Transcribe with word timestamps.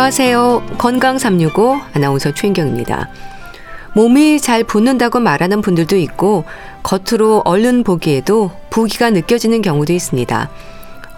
안녕하세요. 0.00 0.62
건강 0.78 1.18
365 1.18 1.78
아나운서 1.92 2.32
최인경입니다. 2.32 3.10
몸이 3.94 4.40
잘 4.40 4.64
붓는다고 4.64 5.20
말하는 5.20 5.60
분들도 5.60 5.94
있고 5.98 6.44
겉으로 6.82 7.42
얼른 7.44 7.84
보기에도 7.84 8.50
부기가 8.70 9.10
느껴지는 9.10 9.60
경우도 9.60 9.92
있습니다. 9.92 10.50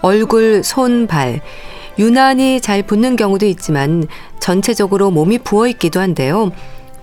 얼굴, 0.01 0.65
손, 0.65 1.07
발 1.07 1.39
유난히 1.97 2.59
잘 2.59 2.83
붓는 2.83 3.15
경우도 3.15 3.45
있지만 3.45 4.03
전체적으로 4.41 5.11
몸이 5.11 5.37
부어 5.39 5.67
있기도 5.69 6.01
한데요. 6.01 6.51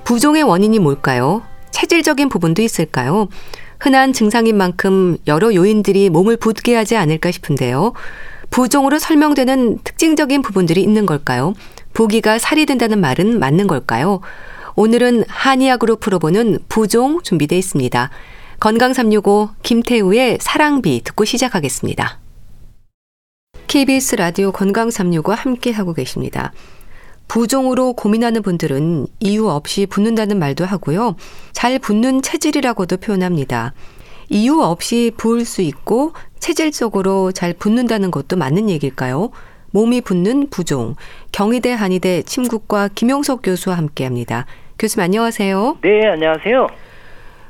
부종의 0.05 0.43
원인이 0.43 0.79
뭘까요? 0.81 1.41
체질적인 1.71 2.29
부분도 2.29 2.61
있을까요? 2.61 3.29
흔한 3.79 4.13
증상인 4.13 4.59
만큼 4.59 5.17
여러 5.27 5.55
요인들이 5.55 6.11
몸을 6.11 6.37
붓게 6.37 6.77
하지 6.77 6.99
않을까 6.99 7.31
싶은데요. 7.31 7.95
부종으로 8.51 8.99
설명되는 8.99 9.79
특징적인 9.85 10.43
부분들이 10.43 10.83
있는 10.83 11.07
걸까요? 11.07 11.55
부기가 11.93 12.39
살이 12.39 12.67
된다는 12.67 13.01
말은 13.01 13.39
맞는 13.39 13.67
걸까요? 13.67 14.21
오늘은 14.77 15.25
한의학으로 15.29 15.97
풀어보는 15.97 16.61
부종 16.69 17.23
준비되어 17.23 17.59
있습니다. 17.59 18.11
건강 18.59 18.93
365 18.93 19.51
김태우의 19.63 20.39
사랑비 20.41 21.03
듣고 21.05 21.25
시작하겠습니다. 21.25 22.19
KBS 23.67 24.17
라디오 24.17 24.53
건강 24.53 24.91
365 24.91 25.33
함께 25.33 25.71
하고 25.71 25.95
계십니다. 25.95 26.53
부종으로 27.29 27.93
고민하는 27.93 28.43
분들은 28.43 29.07
이유 29.21 29.49
없이 29.49 29.87
붓는다는 29.87 30.39
말도 30.41 30.65
하고요. 30.65 31.15
잘 31.53 31.79
붓는 31.79 32.23
체질이라고도 32.23 32.97
표현합니다. 32.97 33.73
이유 34.29 34.61
없이 34.61 35.13
부을 35.17 35.45
수 35.45 35.63
있고 35.63 36.13
체질적으로 36.41 37.33
잘 37.33 37.55
붓는다는 37.55 38.11
것도 38.11 38.37
맞는 38.37 38.69
얘기일까요? 38.71 39.31
몸이 39.73 40.01
붓는 40.01 40.49
부종. 40.51 40.97
경희대 41.31 41.73
한의대 41.73 42.23
침국과 42.23 42.89
김용석 42.95 43.43
교수와 43.43 43.77
함께 43.77 44.05
합니다. 44.05 44.47
교수님 44.79 45.05
안녕하세요. 45.05 45.79
네, 45.83 46.09
안녕하세요. 46.09 46.67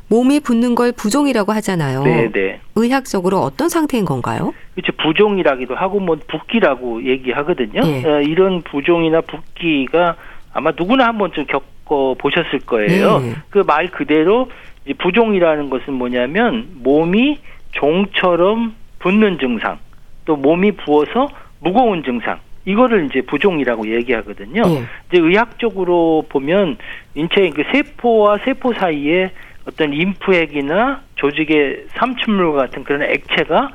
몸이 0.08 0.41
붓는 0.41 0.74
걸 0.74 0.91
부종이라고 0.91 1.52
하잖아요. 1.52 2.02
네, 2.02 2.30
네. 2.33 2.61
의학적으로 2.74 3.38
어떤 3.38 3.68
상태인 3.68 4.05
건가요? 4.05 4.52
그렇죠. 4.74 4.92
부종이라기도 5.00 5.77
하고 5.77 6.00
뭐 6.00 6.18
붓기라고 6.27 7.05
얘기하거든요. 7.05 7.80
예. 7.84 8.05
어, 8.05 8.20
이런 8.20 8.61
부종이나 8.62 9.20
붓기가 9.20 10.16
아마 10.52 10.72
누구나 10.72 11.06
한 11.06 11.16
번쯤 11.16 11.46
겪어 11.46 12.16
보셨을 12.18 12.58
거예요. 12.66 13.20
예. 13.22 13.34
그말 13.50 13.92
그대로 13.92 14.50
부종이라는 14.98 15.70
것은 15.70 15.92
뭐냐면 15.94 16.68
몸이 16.83 17.38
종처럼 17.70 18.74
붓는 19.00 19.38
증상, 19.38 19.78
또 20.24 20.36
몸이 20.36 20.72
부어서 20.72 21.28
무거운 21.58 22.02
증상. 22.04 22.38
이거를 22.64 23.06
이제 23.06 23.22
부종이라고 23.22 23.92
얘기하거든요. 23.96 24.62
예. 24.66 24.84
이제 25.08 25.20
의학적으로 25.20 26.24
보면 26.28 26.76
인체의 27.14 27.50
그 27.50 27.64
세포와 27.72 28.38
세포 28.44 28.72
사이에 28.72 29.32
어떤 29.66 29.90
림프액이나 29.90 31.02
조직의 31.16 31.86
삼춘물 31.88 32.52
같은 32.54 32.84
그런 32.84 33.02
액체가 33.02 33.70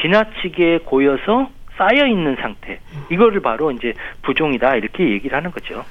지나치게 0.00 0.80
고여서 0.84 1.50
쌓여 1.76 2.06
있는 2.06 2.36
상태. 2.36 2.78
이거를 3.10 3.40
바로 3.40 3.70
이제 3.70 3.94
부종이다 4.22 4.76
이렇게 4.76 5.10
얘기를 5.10 5.36
하는 5.36 5.50
거죠. 5.50 5.84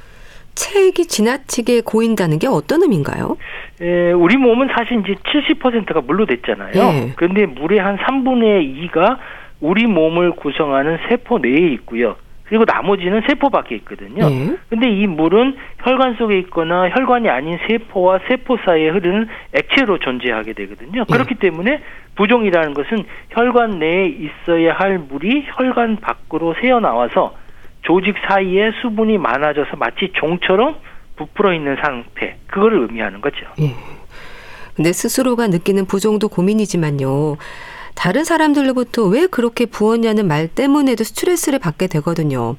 체액이 0.56 1.08
지나치게 1.08 1.82
고인다는 1.82 2.40
게 2.40 2.48
어떤 2.48 2.82
의미인가요? 2.82 3.38
에, 3.82 4.12
우리 4.14 4.38
몸은 4.38 4.70
사실 4.76 5.02
이제 5.02 5.16
70%가 5.16 6.02
물로 6.02 6.26
됐잖아요. 6.26 6.72
예. 6.76 7.14
그런데 7.16 7.46
물의 7.46 7.80
한 7.80 7.98
3분의 7.98 8.90
2가 8.92 9.18
우리 9.60 9.86
몸을 9.86 10.32
구성하는 10.32 10.98
세포 11.10 11.40
내에 11.40 11.74
있고요. 11.74 12.16
그리고 12.46 12.64
나머지는 12.66 13.22
세포 13.28 13.50
밖에 13.50 13.76
있거든요. 13.78 14.30
예. 14.30 14.56
근데 14.70 14.90
이 14.90 15.08
물은 15.08 15.56
혈관 15.84 16.16
속에 16.16 16.38
있거나 16.40 16.90
혈관이 16.90 17.28
아닌 17.28 17.58
세포와 17.68 18.20
세포 18.28 18.58
사이에 18.58 18.90
흐르는 18.90 19.28
액체로 19.54 19.98
존재하게 19.98 20.54
되거든요. 20.54 21.02
예. 21.10 21.12
그렇기 21.12 21.36
때문에 21.36 21.82
부종이라는 22.16 22.74
것은 22.74 23.04
혈관 23.32 23.80
내에 23.80 24.06
있어야 24.06 24.74
할 24.74 25.00
물이 25.00 25.46
혈관 25.56 25.98
밖으로 25.98 26.56
새어 26.62 26.80
나와서 26.80 27.36
조직 27.86 28.16
사이에 28.28 28.72
수분이 28.82 29.18
많아져서 29.18 29.78
마치 29.78 30.12
종처럼 30.14 30.76
부풀어 31.16 31.54
있는 31.54 31.78
상태. 31.84 32.38
그거를 32.48 32.82
의미하는 32.82 33.22
거죠. 33.22 33.38
예. 33.62 33.76
근데 34.76 34.92
스스로가 34.92 35.48
느끼는 35.48 35.86
부종도 35.86 36.28
고민이지만요. 36.28 37.38
다른 37.96 38.26
사람들로부터 38.26 39.06
왜 39.06 39.26
그렇게 39.26 39.66
부었냐는 39.66 40.28
말 40.28 40.50
때문에도 40.50 41.06
스트레스를 41.06 41.60
받게 41.60 41.88
되거든요. 41.88 42.58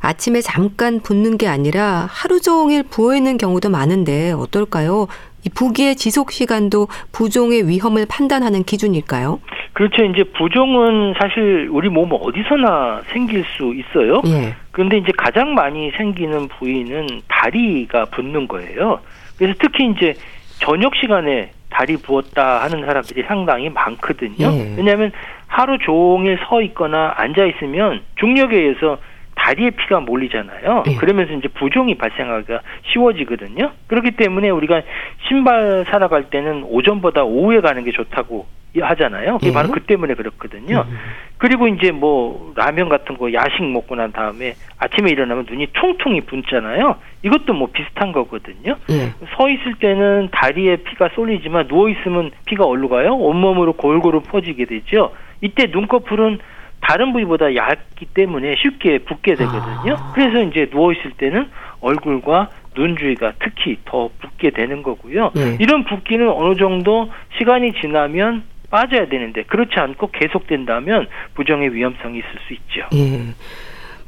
아침에 0.00 0.40
잠깐 0.40 1.00
붓는 1.00 1.36
게 1.36 1.46
아니라 1.48 2.08
하루 2.10 2.40
종일 2.40 2.82
부어 2.82 3.14
있는 3.14 3.36
경우도 3.36 3.68
많은데 3.68 4.32
어떨까요? 4.32 5.06
이 5.44 5.50
부기의 5.50 5.96
지속 5.96 6.32
시간도 6.32 6.88
부종의 7.12 7.68
위험을 7.68 8.06
판단하는 8.06 8.64
기준일까요? 8.64 9.40
그렇죠. 9.72 10.04
이제 10.04 10.24
부종은 10.24 11.14
사실 11.18 11.68
우리 11.70 11.88
몸 11.88 12.10
어디서나 12.12 13.02
생길 13.06 13.44
수 13.56 13.72
있어요. 13.74 14.22
예. 14.26 14.54
그런데 14.72 14.98
이제 14.98 15.12
가장 15.16 15.54
많이 15.54 15.90
생기는 15.92 16.48
부위는 16.48 17.06
다리가 17.28 18.06
붓는 18.06 18.48
거예요. 18.48 19.00
그래서 19.38 19.54
특히 19.58 19.90
이제 19.90 20.14
저녁 20.58 20.94
시간에 20.96 21.52
다리 21.70 21.96
부었다 21.96 22.62
하는 22.62 22.84
사람들이 22.84 23.22
상당히 23.22 23.70
많거든요. 23.70 24.52
예. 24.52 24.74
왜냐하면 24.76 25.12
하루 25.46 25.78
종일 25.78 26.38
서 26.48 26.60
있거나 26.62 27.14
앉아 27.16 27.44
있으면 27.46 28.02
중력에 28.16 28.56
의해서 28.56 28.98
다리에 29.36 29.70
피가 29.70 30.00
몰리잖아요. 30.00 30.84
예. 30.88 30.94
그러면서 30.96 31.32
이제 31.32 31.48
부종이 31.48 31.94
발생하기가 31.94 32.60
쉬워지거든요. 32.92 33.70
그렇기 33.86 34.12
때문에 34.12 34.50
우리가 34.50 34.82
신발 35.28 35.86
사러 35.88 36.08
갈 36.08 36.24
때는 36.24 36.64
오전보다 36.64 37.24
오후에 37.24 37.60
가는 37.60 37.82
게 37.84 37.92
좋다고 37.92 38.46
하잖아요. 38.78 39.38
그게 39.38 39.48
예. 39.48 39.52
바로 39.52 39.70
그 39.70 39.80
때문에 39.80 40.14
그렇거든요. 40.14 40.84
음. 40.88 40.96
그리고 41.38 41.66
이제 41.66 41.90
뭐 41.90 42.52
라면 42.54 42.88
같은 42.88 43.16
거 43.16 43.32
야식 43.32 43.62
먹고 43.64 43.96
난 43.96 44.12
다음에 44.12 44.54
아침에 44.78 45.10
일어나면 45.10 45.46
눈이 45.48 45.68
퉁퉁이 45.72 46.20
붓잖아요. 46.22 46.96
이것도 47.22 47.54
뭐 47.54 47.68
비슷한 47.72 48.12
거거든요. 48.12 48.76
예. 48.90 49.12
서 49.34 49.48
있을 49.48 49.74
때는 49.80 50.28
다리에 50.32 50.76
피가 50.76 51.10
쏠리지만 51.14 51.68
누워 51.68 51.88
있으면 51.88 52.30
피가 52.44 52.64
어디로 52.64 52.88
가요? 52.88 53.14
온몸으로 53.14 53.72
골고루 53.72 54.20
퍼지게 54.22 54.66
되죠. 54.66 55.12
이때 55.40 55.66
눈꺼풀은 55.66 56.38
다른 56.80 57.12
부위보다 57.12 57.54
얇기 57.54 58.06
때문에 58.14 58.56
쉽게 58.56 58.98
붓게 58.98 59.34
되거든요. 59.34 59.94
아. 59.98 60.12
그래서 60.14 60.42
이제 60.42 60.68
누워 60.70 60.92
있을 60.92 61.12
때는 61.12 61.48
얼굴과 61.80 62.50
눈 62.74 62.96
주위가 62.96 63.32
특히 63.38 63.78
더 63.84 64.10
붓게 64.20 64.50
되는 64.50 64.82
거고요. 64.82 65.32
예. 65.36 65.56
이런 65.60 65.84
붓기는 65.84 66.28
어느 66.28 66.56
정도 66.56 67.10
시간이 67.38 67.72
지나면 67.80 68.44
빠져야 68.70 69.08
되는데 69.08 69.42
그렇지 69.42 69.78
않고 69.78 70.10
계속된다면 70.12 71.08
부종의 71.34 71.74
위험성이 71.74 72.20
있을 72.20 72.30
수 72.46 72.54
있죠. 72.54 72.86
예. 72.94 73.34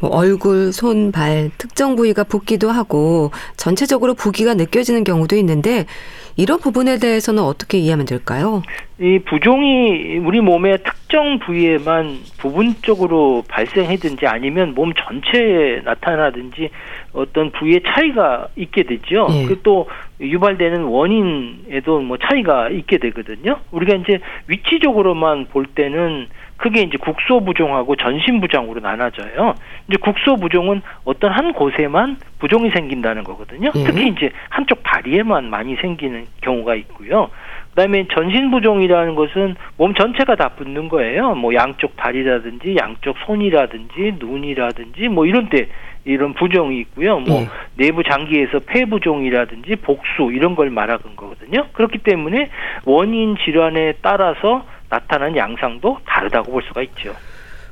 뭐 0.03 0.11
얼굴, 0.11 0.73
손, 0.73 1.13
발 1.13 1.51
특정 1.59 1.95
부위가 1.95 2.25
붓기도 2.25 2.71
하고 2.71 3.31
전체적으로 3.57 4.15
부기가 4.15 4.55
느껴지는 4.55 5.05
경우도 5.05 5.37
있는데 5.37 5.87
이런 6.37 6.59
부분에 6.59 6.99
대해서는 6.99 7.41
어떻게 7.41 7.79
이해하면 7.79 8.07
될까요? 8.07 8.63
이 9.01 9.21
부종이 9.21 10.19
우리 10.19 10.41
몸의 10.41 10.79
특정 10.83 11.39
부위에만 11.39 12.19
부분적으로 12.39 13.45
발생하든지 13.47 14.27
아니면 14.27 14.75
몸 14.75 14.93
전체에 14.93 15.83
나타나든지 15.85 16.71
어떤 17.13 17.53
부위의 17.53 17.83
차이가 17.87 18.49
있게 18.57 18.83
되죠. 18.83 19.29
예. 19.31 19.45
그또 19.47 19.89
유발되는 20.21 20.83
원인에도 20.83 22.01
뭐 22.01 22.17
차이가 22.17 22.71
있게 22.71 22.99
되거든요. 22.99 23.59
우리가 23.71 23.95
이제 23.97 24.19
위치적으로만 24.49 25.47
볼 25.47 25.67
때는 25.67 26.27
크게 26.63 26.83
이제 26.83 26.97
국소 26.97 27.41
부종하고 27.41 27.97
전신 27.97 28.41
부종으로 28.41 28.81
나눠져요. 28.81 29.55
이제 29.89 29.99
국소 30.01 30.37
부종은 30.37 30.81
어떤 31.05 31.33
한 31.33 31.53
곳에만 31.53 32.19
부종이 32.39 32.71
생긴다는 32.71 33.25
거거든요. 33.25 33.71
예. 33.75 33.85
특히 33.85 34.07
이제 34.07 34.31
한쪽 34.49 34.81
다리에만 34.85 35.51
많이 35.51 35.75
생기는 35.77 36.25
경우가 36.41 36.77
있고요. 36.77 37.31
그다음에 37.71 38.07
전신 38.15 38.53
부종이라는 38.53 39.17
것은 39.17 39.57
몸 39.77 39.95
전체가 39.95 40.37
다 40.37 40.51
붓는 40.51 40.89
거예요. 40.89 41.35
뭐 41.35 41.53
양쪽 41.55 41.97
다리라든지 41.97 42.77
양쪽 42.81 43.17
손이라든지 43.27 44.19
눈이라든지 44.21 45.09
뭐 45.09 45.27
이런 45.27 45.49
데 45.49 45.69
이런 46.05 46.35
부종이 46.35 46.79
있고요. 46.81 47.19
뭐 47.21 47.43
예. 47.43 47.49
내부 47.77 48.05
장기에서 48.05 48.61
폐부종이라든지 48.61 49.77
복수 49.77 50.31
이런 50.33 50.55
걸 50.55 50.71
말하는 50.71 51.17
거거든요. 51.17 51.67
그렇기 51.73 51.99
때문에 51.99 52.51
원인 52.85 53.37
질환에 53.45 53.95
따라서 54.01 54.65
나타나는 54.93 55.37
양상도 55.37 55.99
다르다고 56.05 56.53
볼 56.53 56.63
수가 56.63 56.83
있죠. 56.83 57.15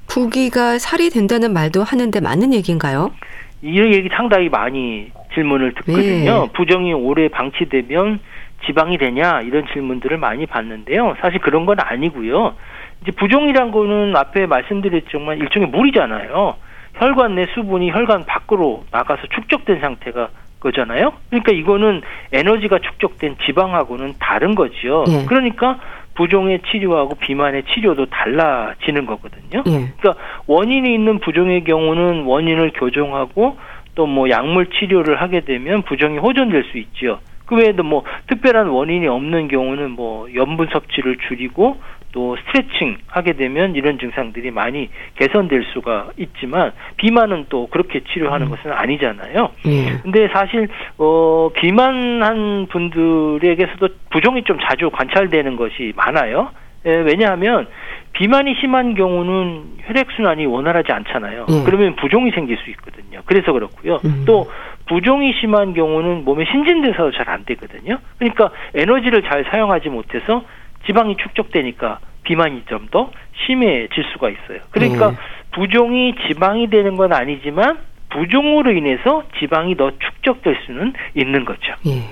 부기가 0.09 0.79
살이 0.79 1.11
된다는 1.11 1.53
말도 1.53 1.83
하는데 1.83 2.19
맞는 2.19 2.55
얘기인가요? 2.55 3.13
이런 3.61 3.93
얘기 3.93 4.09
상당히 4.09 4.49
많이 4.49 5.13
질문을 5.35 5.75
듣거든요. 5.75 6.47
네. 6.47 6.53
부정이 6.55 6.95
오래 6.95 7.29
방치되면 7.29 8.21
지방이 8.65 8.97
되냐 8.97 9.43
이런 9.43 9.67
질문들을 9.73 10.17
많이 10.17 10.47
받는데요. 10.47 11.15
사실 11.21 11.41
그런 11.41 11.67
건 11.67 11.77
아니고요. 11.79 12.55
이제 13.03 13.13
부종이란 13.13 13.71
거는 13.71 14.17
앞에 14.17 14.47
말씀드렸지만 14.47 15.39
일종의 15.39 15.69
물이잖아요. 15.69 16.57
혈관 16.95 17.35
내 17.35 17.47
수분이 17.55 17.91
혈관 17.91 18.25
밖으로 18.25 18.85
나가서 18.91 19.23
축적된 19.35 19.81
상태가 19.81 20.31
거잖아요. 20.61 21.13
그러니까 21.31 21.53
이거는 21.53 22.03
에너지가 22.33 22.79
축적된 22.79 23.37
지방하고는 23.47 24.15
다른 24.19 24.55
거지요. 24.55 25.05
예. 25.09 25.25
그러니까 25.25 25.79
부종의 26.21 26.61
치료하고 26.71 27.15
비만의 27.15 27.63
치료도 27.73 28.07
달라지는 28.07 29.07
거거든요. 29.07 29.63
예. 29.67 29.89
그러니까 29.99 30.15
원인이 30.47 30.93
있는 30.93 31.19
부종의 31.19 31.65
경우는 31.65 32.25
원인을 32.25 32.73
교정하고 32.75 33.57
또 33.95 34.07
뭐 34.07 34.29
약물 34.31 34.67
치료를 34.71 35.21
하게 35.21 35.41
되면 35.41 35.83
부종이 35.83 36.19
호전될 36.19 36.65
수 36.65 36.79
있지요. 36.79 37.19
그 37.47 37.57
외에도 37.57 37.83
뭐 37.83 38.05
특별한 38.29 38.69
원인이 38.69 39.07
없는 39.07 39.49
경우는 39.49 39.93
뭐 39.93 40.33
염분 40.35 40.69
섭취를 40.73 41.17
줄이고 41.29 41.77
또 42.13 42.37
스트레칭 42.37 42.99
하게 43.07 43.33
되면 43.35 43.75
이런 43.75 43.99
증상들이 43.99 44.51
많이 44.51 44.89
개선될 45.17 45.65
수가 45.73 46.11
있지만 46.17 46.73
비만은 46.97 47.47
또 47.49 47.67
그렇게 47.69 48.01
치료하는 48.01 48.47
음. 48.47 48.51
것은 48.51 48.73
아니잖아요. 48.73 49.51
예. 49.67 49.99
근데 50.03 50.29
사실 50.29 50.69
어 50.99 51.51
비만한 51.55 52.67
분들에게서도 52.69 53.89
부종이 54.11 54.43
좀 54.45 54.59
자주 54.61 54.91
관찰되는 54.91 55.57
것이 55.57 55.93
많아요. 55.97 56.51
예, 56.87 56.91
왜냐하면 56.91 57.67
비만이 58.13 58.57
심한 58.61 58.95
경우는 58.95 59.65
혈액 59.87 60.11
순환이 60.13 60.47
원활하지 60.47 60.91
않잖아요. 60.93 61.47
예. 61.49 61.65
그러면 61.65 61.95
부종이 61.97 62.31
생길 62.33 62.57
수 62.59 62.71
있거든요. 62.71 63.21
그래서 63.27 63.53
그렇고요. 63.53 63.99
음. 64.05 64.25
또 64.27 64.51
부종이 64.89 65.33
심한 65.41 65.75
경우는 65.75 66.25
몸에 66.25 66.45
신진대사도 66.51 67.13
잘 67.13 67.31
안 67.31 67.45
되거든요. 67.45 67.99
그러니까 68.19 68.51
에너지를 68.75 69.23
잘 69.23 69.45
사용하지 69.45 69.89
못해서 69.89 70.43
지방이 70.87 71.17
축적되니까 71.17 72.01
비만이 72.25 72.65
좀 72.69 72.89
더 72.91 73.11
심해질 73.47 74.05
수가 74.13 74.29
있어요. 74.31 74.61
그러니까 74.71 75.11
예. 75.11 75.17
부종이 75.53 76.15
지방이 76.27 76.69
되는 76.71 76.97
건 76.97 77.13
아니지만 77.13 77.79
부종으로 78.11 78.73
인해서 78.73 79.23
지방이 79.39 79.77
더 79.77 79.91
축적될 79.99 80.57
수는 80.67 80.93
있는 81.15 81.45
거죠. 81.45 81.75
예. 81.87 82.03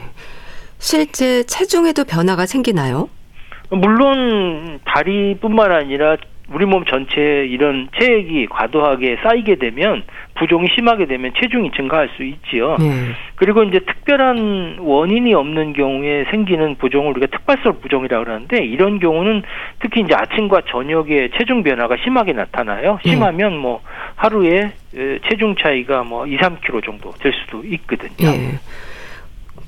실제 0.78 1.42
체중에도 1.42 2.04
변화가 2.04 2.46
생기나요? 2.46 3.08
물론 3.70 4.78
다리뿐만 4.84 5.72
아니라 5.72 6.16
우리 6.52 6.64
몸 6.64 6.84
전체에 6.84 7.46
이런 7.46 7.88
체액이 7.98 8.46
과도하게 8.46 9.18
쌓이게 9.22 9.56
되면 9.56 10.02
부종이 10.34 10.66
심하게 10.74 11.06
되면 11.06 11.32
체중이 11.38 11.72
증가할 11.76 12.08
수 12.16 12.24
있지요. 12.24 12.76
예. 12.80 13.14
그리고 13.34 13.62
이제 13.64 13.80
특별한 13.80 14.78
원인이 14.80 15.34
없는 15.34 15.74
경우에 15.74 16.24
생기는 16.30 16.76
부종을 16.76 17.10
우리가 17.10 17.26
특발성 17.26 17.80
부종이라고 17.80 18.24
그러는데 18.24 18.64
이런 18.64 18.98
경우는 18.98 19.42
특히 19.80 20.00
이제 20.00 20.14
아침과 20.14 20.62
저녁에 20.70 21.28
체중 21.38 21.62
변화가 21.62 21.96
심하게 22.02 22.32
나타나요. 22.32 22.98
예. 23.04 23.10
심하면 23.10 23.58
뭐 23.58 23.82
하루에 24.16 24.72
에, 24.96 25.18
체중 25.28 25.54
차이가 25.56 26.02
뭐 26.02 26.26
2, 26.26 26.38
3kg 26.38 26.84
정도 26.84 27.12
될 27.20 27.32
수도 27.32 27.62
있거든요. 27.64 28.28
예. 28.28 28.58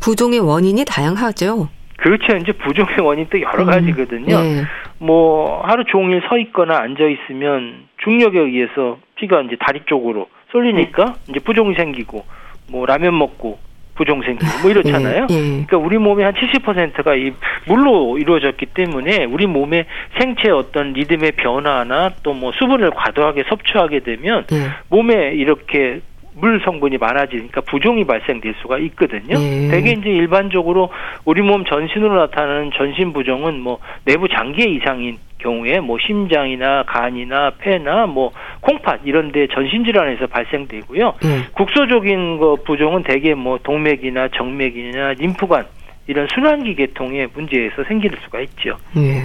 부종의 0.01 0.41
원인이 0.41 0.85
다양하죠. 0.87 1.69
그렇죠. 2.01 2.37
이제 2.37 2.53
부종의 2.53 3.01
원인 3.01 3.27
또 3.31 3.41
여러 3.41 3.65
가지거든요. 3.65 4.35
예. 4.35 4.63
뭐 4.99 5.63
하루 5.65 5.85
종일 5.85 6.23
서 6.29 6.39
있거나 6.39 6.79
앉아 6.79 7.05
있으면 7.05 7.85
중력에 8.03 8.39
의해서 8.39 8.99
피가 9.17 9.43
이제 9.43 9.57
다리 9.61 9.83
쪽으로 9.87 10.29
쏠리니까 10.51 11.15
이제 11.29 11.41
부종이 11.41 11.75
생기고 11.75 12.25
뭐 12.71 12.87
라면 12.87 13.17
먹고 13.19 13.59
부종 13.97 14.23
생기고 14.23 14.51
뭐 14.63 14.71
이렇잖아요. 14.71 15.27
예. 15.31 15.35
예. 15.35 15.41
그러니까 15.67 15.77
우리 15.77 15.99
몸의 15.99 16.25
한 16.25 16.33
70%가 16.35 17.15
이 17.17 17.33
물로 17.67 18.17
이루어졌기 18.17 18.67
때문에 18.67 19.25
우리 19.25 19.47
몸의 19.47 19.85
생체 20.19 20.51
어떤 20.51 20.95
리듬의 20.95 21.33
변화나 21.33 22.11
또 22.23 22.33
뭐 22.33 22.53
수분을 22.53 22.91
과도하게 22.93 23.45
섭취하게 23.49 24.01
되면 24.01 24.47
예. 24.53 24.71
몸에 24.89 25.33
이렇게 25.35 26.01
물 26.41 26.61
성분이 26.65 26.99
많아지니까 26.99 27.61
부종이 27.63 28.05
발생될 28.05 28.55
수가 28.63 28.79
있거든요. 28.79 29.39
예. 29.39 29.69
대개 29.69 29.93
이제 29.93 30.09
일반적으로 30.11 30.91
우리 31.25 31.43
몸 31.43 31.65
전신으로 31.65 32.17
나타나는 32.17 32.71
전신 32.77 33.13
부종은 33.13 33.61
뭐 33.61 33.79
내부 34.05 34.29
장기에 34.29 34.67
이상인 34.67 35.19
경우에 35.39 35.81
뭐 35.81 35.99
심장이나 35.99 36.85
간이나 36.85 37.53
폐나 37.59 38.07
뭐 38.07 38.33
콩팥 38.61 39.01
이런 39.05 39.33
데 39.33 39.47
전신 39.49 39.85
질환에서 39.85 40.27
발생되고요. 40.27 41.15
예. 41.25 41.53
국소적인 41.53 42.39
거 42.39 42.57
부종은 42.65 43.03
대개 43.03 43.35
뭐 43.35 43.59
동맥이나 43.63 44.29
정맥이나 44.29 45.15
림프관 45.15 45.67
이런 46.07 46.27
순환기 46.35 46.75
계통의 46.75 47.29
문제에서 47.35 47.85
생길 47.85 48.11
수가 48.25 48.41
있죠. 48.41 48.77
예. 48.97 49.23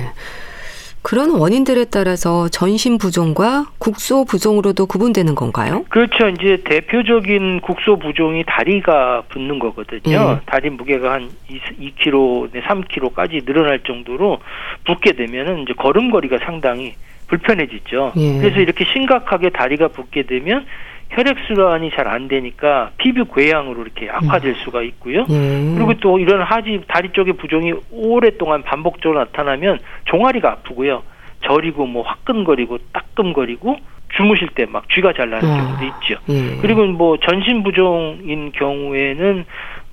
그런 1.06 1.30
원인들에 1.30 1.86
따라서 1.92 2.50
전신 2.50 2.98
부종과 2.98 3.68
국소 3.78 4.26
부종으로도 4.26 4.88
구분되는 4.88 5.36
건가요? 5.36 5.86
그렇죠. 5.90 6.30
이제 6.30 6.64
대표적인 6.66 7.62
국소 7.62 8.00
부종이 8.00 8.44
다리가 8.48 9.26
붓는 9.30 9.60
거거든요. 9.60 10.02
예. 10.10 10.40
다리 10.48 10.72
무게가 10.72 11.14
한 11.14 11.30
2, 11.48 11.94
2kg, 11.94 12.60
3kg까지 12.60 13.46
늘어날 13.46 13.82
정도로 13.84 14.40
붓게 14.86 15.12
되면은 15.12 15.62
이제 15.62 15.74
걸음걸이가 15.74 16.40
상당히 16.44 16.96
불편해지죠. 17.28 18.14
예. 18.16 18.40
그래서 18.40 18.60
이렇게 18.60 18.84
심각하게 18.92 19.52
다리가 19.52 19.90
붓게 19.90 20.24
되면 20.24 20.66
혈액 21.10 21.38
순환이 21.48 21.92
잘 21.92 22.08
안 22.08 22.28
되니까 22.28 22.92
피부 22.98 23.26
궤양으로 23.26 23.82
이렇게 23.84 24.10
악화될 24.10 24.56
수가 24.64 24.82
있고요. 24.84 25.26
예. 25.30 25.74
그리고 25.76 25.94
또 25.96 26.20
이런 26.20 26.42
하지 26.42 26.82
다리 26.88 27.10
쪽의 27.10 27.34
부종이 27.34 27.74
오랫동안 27.92 28.62
반복적으로 28.64 29.20
나타나면 29.20 29.80
종아리가 30.06 30.52
아프고요. 30.52 31.04
저리고 31.42 31.86
뭐 31.86 32.04
화끈거리고 32.04 32.78
따끔거리고 32.94 33.78
주무실 34.16 34.48
때 34.50 34.66
막 34.66 34.88
쥐가 34.90 35.14
잘 35.14 35.30
나는 35.30 35.50
아. 35.50 35.58
경우도 35.58 35.86
있죠. 35.86 36.20
예. 36.30 36.58
그리고 36.62 36.86
뭐 36.86 37.18
전신 37.18 37.64
부종인 37.64 38.52
경우에는 38.52 39.46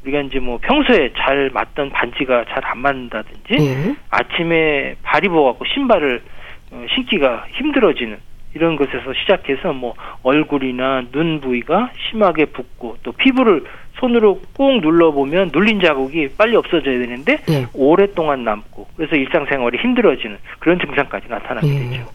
우리가 0.05 0.20
이제 0.23 0.38
뭐 0.41 0.58
평소에 0.61 1.12
잘 1.17 1.50
맞던 1.53 1.91
반지가 1.91 2.44
잘 2.51 2.63
안 2.65 2.79
맞는다든지 2.79 3.55
예. 3.60 3.94
아침에 4.10 4.96
발이 5.03 5.29
부어갖고 5.29 5.65
신발을 5.72 6.22
어, 6.72 6.86
신기가 6.94 7.46
힘들어지는 7.53 8.19
이런 8.55 8.77
것에서 8.77 9.13
시작해서 9.21 9.73
뭐 9.73 9.94
얼굴이나 10.23 11.05
눈 11.13 11.41
부위가 11.41 11.91
심하게 12.11 12.47
붓고 12.47 12.99
또 13.03 13.13
피부를 13.13 13.65
손으로 13.94 14.41
꾹 14.56 14.81
눌러보면 14.81 15.51
눌린 15.53 15.81
자국이 15.81 16.29
빨리 16.37 16.56
없어져야 16.56 16.99
되는데 16.99 17.39
예. 17.49 17.67
오랫동안 17.73 18.44
남고 18.44 18.89
그래서 18.97 19.17
일상생활이 19.17 19.79
힘들어지는 19.79 20.39
그런 20.59 20.79
증상까지 20.79 21.29
나타나게 21.29 21.69
예. 21.69 21.79
되죠. 21.79 22.06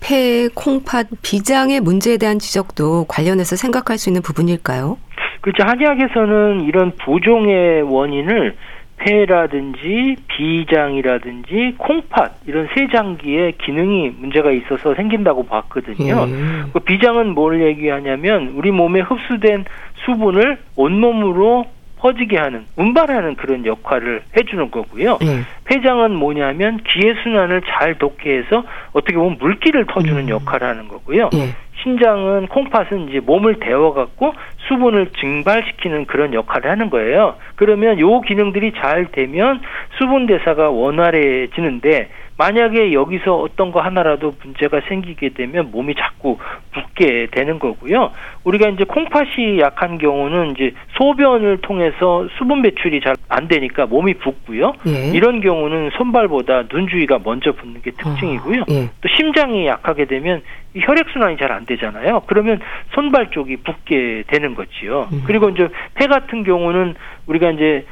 폐, 0.00 0.48
콩팥, 0.54 1.08
비장의 1.22 1.80
문제에 1.80 2.16
대한 2.16 2.38
지적도 2.38 3.06
관련해서 3.08 3.56
생각할 3.56 3.98
수 3.98 4.08
있는 4.08 4.22
부분일까요? 4.22 4.98
그렇죠. 5.40 5.62
한의학에서는 5.66 6.62
이런 6.62 6.92
부종의 6.96 7.82
원인을 7.82 8.56
폐라든지 8.98 10.16
비장이라든지 10.28 11.74
콩팥 11.78 12.40
이런 12.46 12.68
세장기의 12.74 13.52
기능이 13.58 14.10
문제가 14.18 14.50
있어서 14.52 14.94
생긴다고 14.94 15.44
봤거든요. 15.46 16.26
예. 16.28 16.72
그 16.72 16.80
비장은 16.80 17.34
뭘 17.34 17.62
얘기하냐면 17.62 18.52
우리 18.56 18.70
몸에 18.70 19.00
흡수된 19.00 19.64
수분을 20.04 20.58
온몸으로 20.76 21.66
퍼지게 21.98 22.36
하는 22.36 22.66
운반하는 22.76 23.36
그런 23.36 23.64
역할을 23.64 24.22
해주는 24.36 24.70
거고요. 24.70 25.18
예. 25.22 25.40
폐장은 25.64 26.14
뭐냐면 26.14 26.78
기의 26.78 27.14
순환을 27.22 27.62
잘 27.62 27.98
돕게 27.98 28.38
해서 28.38 28.64
어떻게 28.92 29.16
보면 29.16 29.38
물기를 29.40 29.86
터주는 29.86 30.24
음. 30.24 30.28
역할을 30.28 30.68
하는 30.68 30.88
거고요. 30.88 31.30
예. 31.34 31.54
신장은 31.82 32.48
콩팥은 32.48 33.08
이제 33.08 33.20
몸을 33.20 33.60
데워 33.60 33.92
갖고 33.92 34.34
수분을 34.66 35.10
증발시키는 35.20 36.06
그런 36.06 36.34
역할을 36.34 36.70
하는 36.70 36.90
거예요. 36.90 37.36
그러면 37.54 38.00
요 38.00 38.20
기능들이 38.22 38.72
잘 38.80 39.06
되면 39.12 39.60
수분 39.98 40.26
대사가 40.26 40.70
원활해지는데 40.70 42.08
만약에 42.38 42.92
여기서 42.92 43.34
어떤 43.36 43.72
거 43.72 43.80
하나라도 43.80 44.34
문제가 44.42 44.80
생기게 44.88 45.30
되면 45.30 45.70
몸이 45.70 45.94
자꾸 45.94 46.38
붓게 46.72 47.28
되는 47.30 47.58
거고요. 47.58 48.12
우리가 48.44 48.68
이제 48.68 48.84
콩팥이 48.84 49.58
약한 49.60 49.96
경우는 49.96 50.50
이제 50.52 50.72
소변을 50.98 51.58
통해서 51.62 52.28
수분 52.38 52.62
배출이 52.62 53.00
잘 53.00 53.16
안 53.28 53.48
되니까 53.48 53.86
몸이 53.86 54.14
붓고요. 54.14 54.72
예. 54.86 55.10
이런 55.12 55.40
경우는 55.40 55.90
손발보다 55.96 56.68
눈 56.68 56.86
주위가 56.88 57.18
먼저 57.24 57.52
붓는 57.52 57.82
게 57.82 57.90
특징이고요. 57.90 58.60
아, 58.62 58.64
예. 58.70 58.88
또 59.00 59.08
심장이 59.16 59.66
약하게 59.66 60.04
되면 60.04 60.42
이 60.74 60.80
혈액 60.80 61.08
순환이 61.12 61.36
잘 61.38 61.50
안 61.50 61.64
되잖아요. 61.66 62.22
그러면 62.26 62.60
손발 62.94 63.30
쪽이 63.30 63.56
붓게 63.58 64.24
되는 64.28 64.54
거지요. 64.54 65.08
음. 65.12 65.22
그리고 65.26 65.48
이제 65.48 65.68
폐 65.94 66.06
같은 66.06 66.44
경우는 66.44 66.94
우리가 67.26 67.50
이제 67.50 67.84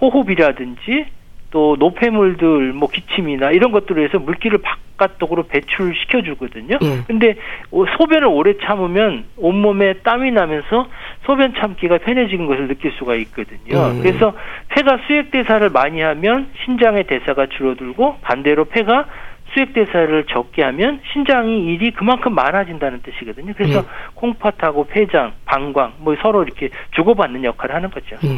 호흡이라든지 0.00 1.06
또 1.54 1.76
노폐물들 1.78 2.72
뭐 2.72 2.88
기침이나 2.90 3.52
이런 3.52 3.70
것들로 3.70 4.02
해서 4.02 4.18
물기를 4.18 4.58
바깥쪽으로 4.98 5.44
배출시켜 5.44 6.22
주거든요. 6.22 6.78
예. 6.82 7.04
근데 7.06 7.36
오- 7.70 7.86
소변을 7.86 8.26
오래 8.26 8.54
참으면 8.64 9.24
온몸에 9.36 9.94
땀이 10.02 10.32
나면서 10.32 10.88
소변 11.24 11.54
참기가 11.54 11.98
편해지는 11.98 12.46
것을 12.46 12.66
느낄 12.66 12.90
수가 12.98 13.14
있거든요. 13.14 13.78
음. 13.92 14.02
그래서 14.02 14.34
폐가 14.70 14.98
수액 15.06 15.30
대사를 15.30 15.70
많이 15.70 16.00
하면 16.00 16.48
신장의 16.64 17.04
대사가 17.04 17.46
줄어들고 17.46 18.16
반대로 18.22 18.64
폐가 18.64 19.06
수액 19.52 19.74
대사를 19.74 20.24
적게 20.30 20.64
하면 20.64 21.00
신장이 21.12 21.72
일이 21.72 21.92
그만큼 21.92 22.34
많아진다는 22.34 23.00
뜻이거든요. 23.02 23.52
그래서 23.56 23.78
예. 23.78 23.84
콩팥하고 24.16 24.88
폐장, 24.88 25.34
방광 25.44 25.92
뭐 26.00 26.16
서로 26.20 26.42
이렇게 26.42 26.70
주고받는 26.96 27.44
역할을 27.44 27.76
하는 27.76 27.90
거죠. 27.90 28.16
예. 28.24 28.28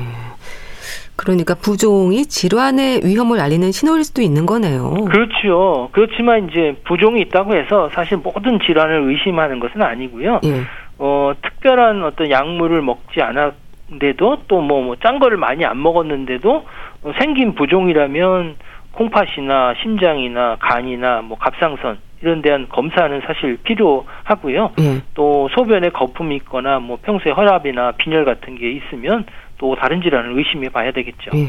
그러니까 1.16 1.54
부종이 1.54 2.26
질환의 2.26 3.00
위험을 3.04 3.40
알리는 3.40 3.72
신호일 3.72 4.04
수도 4.04 4.22
있는 4.22 4.46
거네요. 4.46 4.92
그렇죠. 5.10 5.88
그렇지만 5.92 6.48
이제 6.48 6.76
부종이 6.84 7.22
있다고 7.22 7.56
해서 7.56 7.88
사실 7.92 8.18
모든 8.18 8.58
질환을 8.60 9.08
의심하는 9.08 9.58
것은 9.58 9.82
아니고요. 9.82 10.40
예. 10.44 10.62
어, 10.98 11.32
특별한 11.42 12.04
어떤 12.04 12.30
약물을 12.30 12.82
먹지 12.82 13.20
않았는데도 13.22 14.42
또뭐뭐짠 14.48 15.18
거를 15.18 15.36
많이 15.36 15.64
안 15.64 15.82
먹었는데도 15.82 16.64
어, 17.02 17.12
생긴 17.18 17.54
부종이라면 17.54 18.56
콩팥이나 18.92 19.74
심장이나 19.82 20.56
간이나 20.60 21.22
뭐 21.22 21.36
갑상선 21.38 21.98
이런 22.22 22.40
데한 22.40 22.68
검사는 22.68 23.20
사실 23.26 23.58
필요하고요. 23.62 24.72
예. 24.80 25.02
또 25.14 25.48
소변에 25.54 25.90
거품이 25.90 26.36
있거나 26.36 26.78
뭐 26.78 26.98
평소에 27.02 27.32
혈압이나 27.32 27.92
빈혈 27.92 28.24
같은 28.24 28.56
게 28.56 28.70
있으면 28.70 29.26
또 29.58 29.74
다른 29.76 30.02
질환을 30.02 30.36
의심해 30.36 30.68
봐야 30.68 30.90
되겠죠. 30.92 31.30
예. 31.34 31.46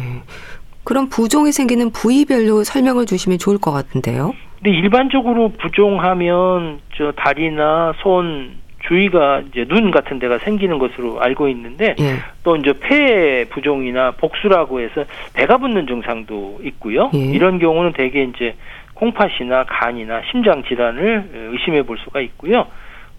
그럼 0.83 1.09
부종이 1.09 1.51
생기는 1.51 1.91
부위별로 1.91 2.63
설명을 2.63 3.05
주시면 3.05 3.39
좋을 3.39 3.57
것 3.57 3.71
같은데요. 3.71 4.33
근데 4.55 4.71
일반적으로 4.71 5.49
부종하면 5.49 6.79
저 6.95 7.11
다리나 7.11 7.93
손 7.97 8.57
주위가 8.87 9.41
이제 9.49 9.65
눈 9.65 9.91
같은 9.91 10.19
데가 10.19 10.37
생기는 10.37 10.79
것으로 10.79 11.21
알고 11.21 11.49
있는데 11.49 11.95
예. 11.99 12.15
또 12.43 12.55
이제 12.55 12.73
폐 12.79 13.45
부종이나 13.49 14.11
복수라고 14.11 14.79
해서 14.79 15.03
배가 15.33 15.57
붓는 15.57 15.87
증상도 15.87 16.59
있고요. 16.63 17.11
예. 17.13 17.17
이런 17.17 17.59
경우는 17.59 17.91
대개 17.93 18.23
이제 18.23 18.55
콩팥이나 18.93 19.65
간이나 19.65 20.21
심장 20.31 20.63
질환을 20.63 21.49
의심해 21.51 21.83
볼 21.83 21.97
수가 21.97 22.21
있고요. 22.21 22.67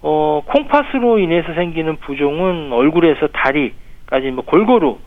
어, 0.00 0.42
콩팥으로 0.47 1.18
인해서 1.18 1.52
생기는 1.54 1.97
부종은 1.97 2.73
얼굴에서 2.73 3.28
다리 3.28 3.75
까지 4.09 4.31
뭐 4.31 4.45
골고루 4.45 4.99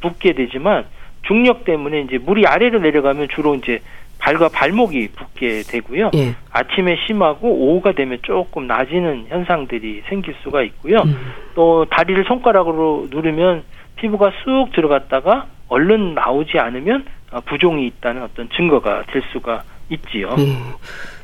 붓게 0.00 0.34
되지만 0.34 0.86
중력 1.22 1.64
때문에 1.64 2.02
이제 2.02 2.18
물이 2.18 2.46
아래로 2.46 2.80
내려가면 2.80 3.28
주로 3.28 3.54
이제 3.54 3.80
발과 4.18 4.50
발목이 4.50 5.08
붓게 5.16 5.62
되고요. 5.62 6.10
예. 6.14 6.34
아침에 6.50 6.96
심하고 7.06 7.48
오후가 7.48 7.92
되면 7.92 8.18
조금 8.22 8.66
낮아지는 8.66 9.26
현상들이 9.28 10.02
생길 10.08 10.34
수가 10.42 10.62
있고요. 10.62 11.00
음. 11.00 11.32
또 11.54 11.86
다리를 11.86 12.22
손가락으로 12.24 13.08
누르면 13.10 13.64
피부가 13.96 14.30
쑥 14.44 14.72
들어갔다가 14.72 15.46
얼른 15.68 16.14
나오지 16.14 16.58
않으면 16.58 17.06
어, 17.32 17.40
부종이 17.40 17.86
있다는 17.86 18.22
어떤 18.22 18.48
증거가 18.50 19.04
될 19.06 19.22
수가 19.32 19.62
있지요. 19.88 20.34
예. 20.38 20.56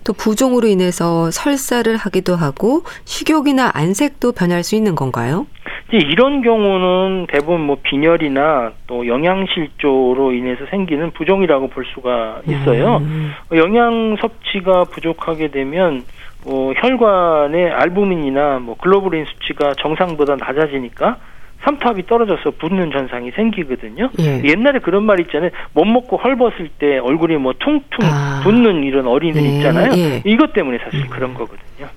또 0.07 0.13
부종으로 0.13 0.69
인해서 0.69 1.31
설사를 1.33 1.95
하기도 1.97 2.37
하고 2.37 2.83
식욕이나 3.05 3.73
안색도 3.75 4.33
변할 4.33 4.63
수 4.63 4.77
있는 4.77 4.95
건가요? 4.95 5.47
이런 5.93 6.43
경우는 6.43 7.27
대부분 7.29 7.61
뭐 7.61 7.79
빈혈이나 7.83 8.73
또 8.87 9.07
영양실조로 9.07 10.33
인해서 10.33 10.65
생기는 10.71 11.11
부종이라고 11.13 11.69
볼 11.69 11.85
수가 11.87 12.41
있어요. 12.47 12.99
음. 12.99 13.33
어, 13.53 13.57
영양 13.57 14.17
섭취가 14.21 14.85
부족하게 14.85 15.49
되면 15.49 16.05
어, 16.45 16.73
혈관의 16.77 17.71
알부민이나 17.71 18.61
뭐 18.61 18.77
글로불린 18.77 19.25
수치가 19.27 19.75
정상보다 19.75 20.37
낮아지니까 20.37 21.19
삼투압이 21.66 22.06
떨어져서 22.06 22.52
붓는 22.58 22.92
현상이 22.92 23.32
생기거든요. 23.32 24.11
예. 24.20 24.42
옛날에 24.44 24.78
그런 24.78 25.04
말 25.04 25.18
있잖아요. 25.20 25.50
못 25.73 25.85
먹고 25.85 26.16
헐벗을 26.16 26.70
때 26.78 26.99
얼굴이 26.99 27.37
뭐 27.37 27.54
퉁퉁 27.58 27.99
아. 28.02 28.40
붓는 28.44 28.85
이런 28.85 29.08
어린이들 29.08 29.42
예, 29.42 29.56
있잖아요. 29.56 29.92
예. 29.96 30.23
이것 30.25 30.52
때문에 30.52 30.78
사실 30.78 31.00
음. 31.00 31.11
그런 31.11 31.35
거거든요. 31.35 31.88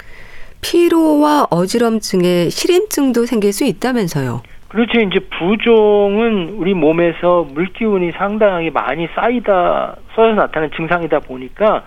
피로와 0.61 1.47
어지럼증에 1.51 2.49
시림증도 2.49 3.25
생길 3.25 3.53
수 3.53 3.63
있다면서요. 3.63 4.41
그렇죠. 4.67 4.99
이제 4.99 5.19
부종은 5.19 6.55
우리 6.57 6.73
몸에서 6.73 7.47
물기운이 7.53 8.11
상당하게 8.11 8.71
많이 8.71 9.07
쌓이다 9.15 9.95
써서 10.15 10.33
나타나는 10.33 10.71
증상이다 10.75 11.19
보니까 11.19 11.83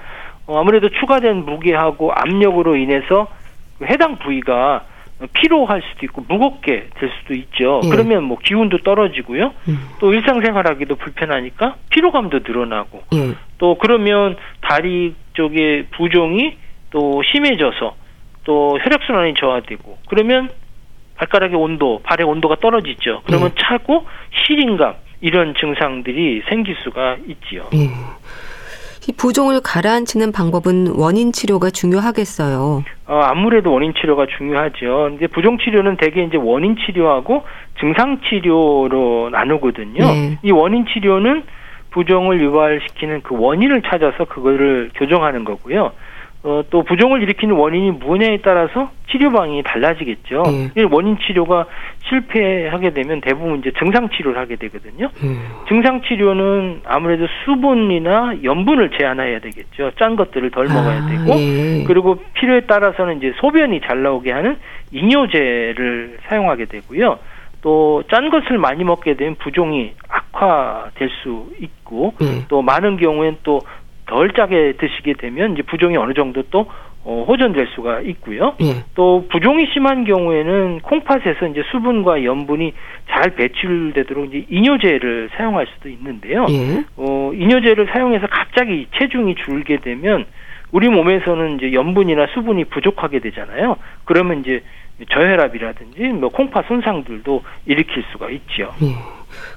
어, 0.46 0.60
아무래도 0.60 0.88
추가된 0.88 1.44
무게하고 1.44 2.12
압력으로 2.12 2.76
인해서 2.76 3.28
그 3.78 3.86
해당 3.86 4.18
부위가 4.18 4.84
피로할 5.32 5.82
수도 5.82 6.06
있고 6.06 6.24
무겁게 6.28 6.88
될 6.94 7.10
수도 7.20 7.34
있죠. 7.34 7.80
예. 7.84 7.88
그러면 7.88 8.24
뭐 8.24 8.38
기운도 8.38 8.78
떨어지고요. 8.78 9.52
음. 9.68 9.88
또 10.00 10.12
일상생활하기도 10.12 10.96
불편하니까 10.96 11.76
피로감도 11.90 12.40
늘어나고 12.46 13.02
예. 13.14 13.34
또 13.58 13.76
그러면 13.78 14.36
다리 14.60 15.14
쪽에 15.34 15.86
부종이 15.96 16.56
또 16.90 17.22
심해져서 17.32 17.96
또 18.44 18.78
혈액순환이 18.82 19.34
저하되고 19.38 19.98
그러면 20.08 20.50
발가락의 21.16 21.56
온도, 21.56 22.00
발의 22.02 22.26
온도가 22.26 22.56
떨어지죠. 22.56 23.22
그러면 23.26 23.50
네. 23.50 23.54
차고 23.62 24.06
시린감 24.44 24.94
이런 25.20 25.54
증상들이 25.54 26.42
생길 26.48 26.76
수가 26.82 27.16
있지요. 27.26 27.68
예. 29.02 29.06
이 29.08 29.12
부종을 29.16 29.60
가라앉히는 29.62 30.32
방법은 30.32 30.94
원인 30.96 31.32
치료가 31.32 31.70
중요하겠어요. 31.70 32.84
어, 33.06 33.14
아무래도 33.14 33.72
원인 33.72 33.92
치료가 33.94 34.26
중요하죠. 34.26 35.08
근데 35.10 35.26
부종 35.26 35.58
치료는 35.58 35.96
대개 35.96 36.22
이제 36.22 36.36
원인 36.36 36.76
치료하고 36.76 37.44
증상 37.80 38.20
치료로 38.28 39.30
나누거든요. 39.30 40.04
네. 40.04 40.38
이 40.42 40.50
원인 40.52 40.86
치료는 40.86 41.42
부종을 41.90 42.40
유발시키는 42.40 43.22
그 43.22 43.36
원인을 43.38 43.82
찾아서 43.82 44.24
그거를 44.24 44.90
교정하는 44.94 45.44
거고요. 45.44 45.92
어, 46.44 46.62
또 46.70 46.82
부종을 46.82 47.22
일으키는 47.22 47.54
원인이 47.54 47.92
무엇냐에 47.92 48.38
따라서 48.42 48.90
치료 49.10 49.30
방향이 49.30 49.62
달라지겠죠. 49.62 50.42
네. 50.42 50.70
이 50.76 50.84
원인 50.90 51.16
치료가 51.18 51.66
실패하게 52.08 52.90
되면 52.90 53.20
대부분 53.20 53.60
이제 53.60 53.70
증상 53.78 54.08
치료를 54.08 54.40
하게 54.40 54.56
되거든요. 54.56 55.08
음. 55.22 55.40
증상 55.68 56.02
치료는 56.02 56.80
아무래도 56.84 57.26
수분이나 57.44 58.38
염분을 58.42 58.90
제한해야 58.98 59.38
되겠죠. 59.38 59.92
짠 59.98 60.16
것들을 60.16 60.50
덜 60.50 60.66
먹어야 60.66 61.04
아, 61.04 61.08
되고 61.08 61.38
예. 61.38 61.84
그리고 61.86 62.16
필요에 62.34 62.62
따라서는 62.62 63.18
이제 63.18 63.32
소변이 63.40 63.80
잘 63.82 64.02
나오게 64.02 64.32
하는 64.32 64.56
이뇨제를 64.90 66.18
사용하게 66.28 66.64
되고요. 66.64 67.18
또 67.62 68.02
짠 68.10 68.28
것을 68.30 68.58
많이 68.58 68.82
먹게 68.82 69.14
되면 69.14 69.36
부종이 69.36 69.92
악화될 70.08 71.08
수 71.22 71.52
있고 71.60 72.14
예. 72.20 72.44
또 72.48 72.60
많은 72.62 72.96
경우엔 72.96 73.38
또 73.44 73.60
덜 74.12 74.30
짜게 74.32 74.74
드시게 74.76 75.14
되면 75.14 75.54
이제 75.54 75.62
부종이 75.62 75.96
어느 75.96 76.12
정도 76.12 76.42
또 76.50 76.66
어, 77.04 77.24
호전될 77.26 77.68
수가 77.74 78.02
있고요. 78.02 78.54
예. 78.60 78.84
또 78.94 79.26
부종이 79.30 79.66
심한 79.72 80.04
경우에는 80.04 80.80
콩팥에서 80.80 81.46
이제 81.46 81.62
수분과 81.72 82.22
염분이 82.22 82.74
잘 83.08 83.34
배출되도록 83.34 84.26
이제 84.26 84.44
이뇨제를 84.50 85.30
사용할 85.34 85.66
수도 85.74 85.88
있는데요. 85.88 86.46
예. 86.50 86.84
어, 86.96 87.32
이뇨제를 87.34 87.88
사용해서 87.90 88.26
갑자기 88.26 88.86
체중이 88.98 89.34
줄게 89.36 89.78
되면 89.78 90.26
우리 90.70 90.88
몸에서는 90.90 91.56
이제 91.56 91.72
염분이나 91.72 92.26
수분이 92.34 92.66
부족하게 92.66 93.18
되잖아요. 93.20 93.76
그러면 94.04 94.40
이제 94.40 94.62
저혈압이라든지 95.10 96.02
뭐 96.20 96.28
콩팥 96.28 96.66
손상들도 96.68 97.42
일으킬 97.66 98.04
수가 98.12 98.30
있죠. 98.30 98.72
예. 98.82 98.94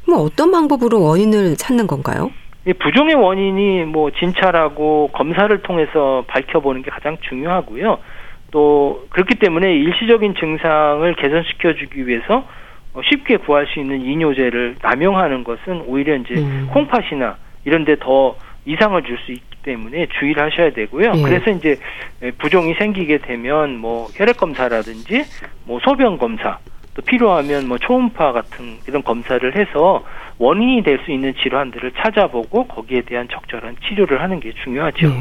그럼 0.06 0.22
어떤 0.22 0.50
방법으로 0.52 1.02
원인을 1.02 1.58
찾는 1.58 1.88
건가요? 1.88 2.32
이 2.68 2.74
부종의 2.74 3.16
원인이 3.16 3.86
뭐 3.86 4.10
진찰하고 4.12 5.10
검사를 5.14 5.56
통해서 5.62 6.24
밝혀보는 6.28 6.82
게 6.82 6.90
가장 6.90 7.18
중요하고요. 7.22 8.00
또 8.52 9.06
그렇기 9.10 9.36
때문에 9.36 9.74
일시적인 9.76 10.36
증상을 10.36 11.14
개선시켜주기 11.16 12.08
위해서 12.08 12.48
어, 12.94 13.02
쉽게 13.04 13.38
구할 13.38 13.68
수 13.68 13.80
있는 13.80 14.02
이뇨제를 14.02 14.78
남용하는 14.82 15.44
것은 15.44 15.84
오히려 15.86 16.16
이제 16.16 16.36
음. 16.36 16.70
콩팥이나 16.72 17.36
이런데 17.66 17.98
더 18.00 18.36
이상을 18.66 19.02
줄 19.04 19.18
수 19.26 19.32
있기 19.32 19.58
때문에 19.64 20.08
주의를 20.20 20.44
하셔야 20.44 20.72
되고요. 20.72 21.12
예. 21.16 21.22
그래서 21.22 21.52
이제 21.52 21.78
부종이 22.38 22.74
생기게 22.76 23.20
되면 23.20 23.78
뭐 23.78 24.08
혈액 24.16 24.38
검사라든지 24.38 25.24
뭐 25.66 25.80
소변 25.84 26.18
검사 26.18 26.60
또 26.94 27.02
필요하면 27.02 27.68
뭐 27.68 27.78
초음파 27.78 28.32
같은 28.32 28.78
이런 28.88 29.04
검사를 29.04 29.56
해서 29.56 30.04
원인이 30.38 30.84
될 30.84 31.00
수 31.06 31.12
있는 31.12 31.34
질환들을 31.42 31.92
찾아보고 31.98 32.68
거기에 32.68 33.02
대한 33.02 33.28
적절한 33.32 33.78
치료를 33.88 34.22
하는 34.22 34.40
게 34.40 34.52
중요하죠. 34.64 35.08
예. 35.08 35.12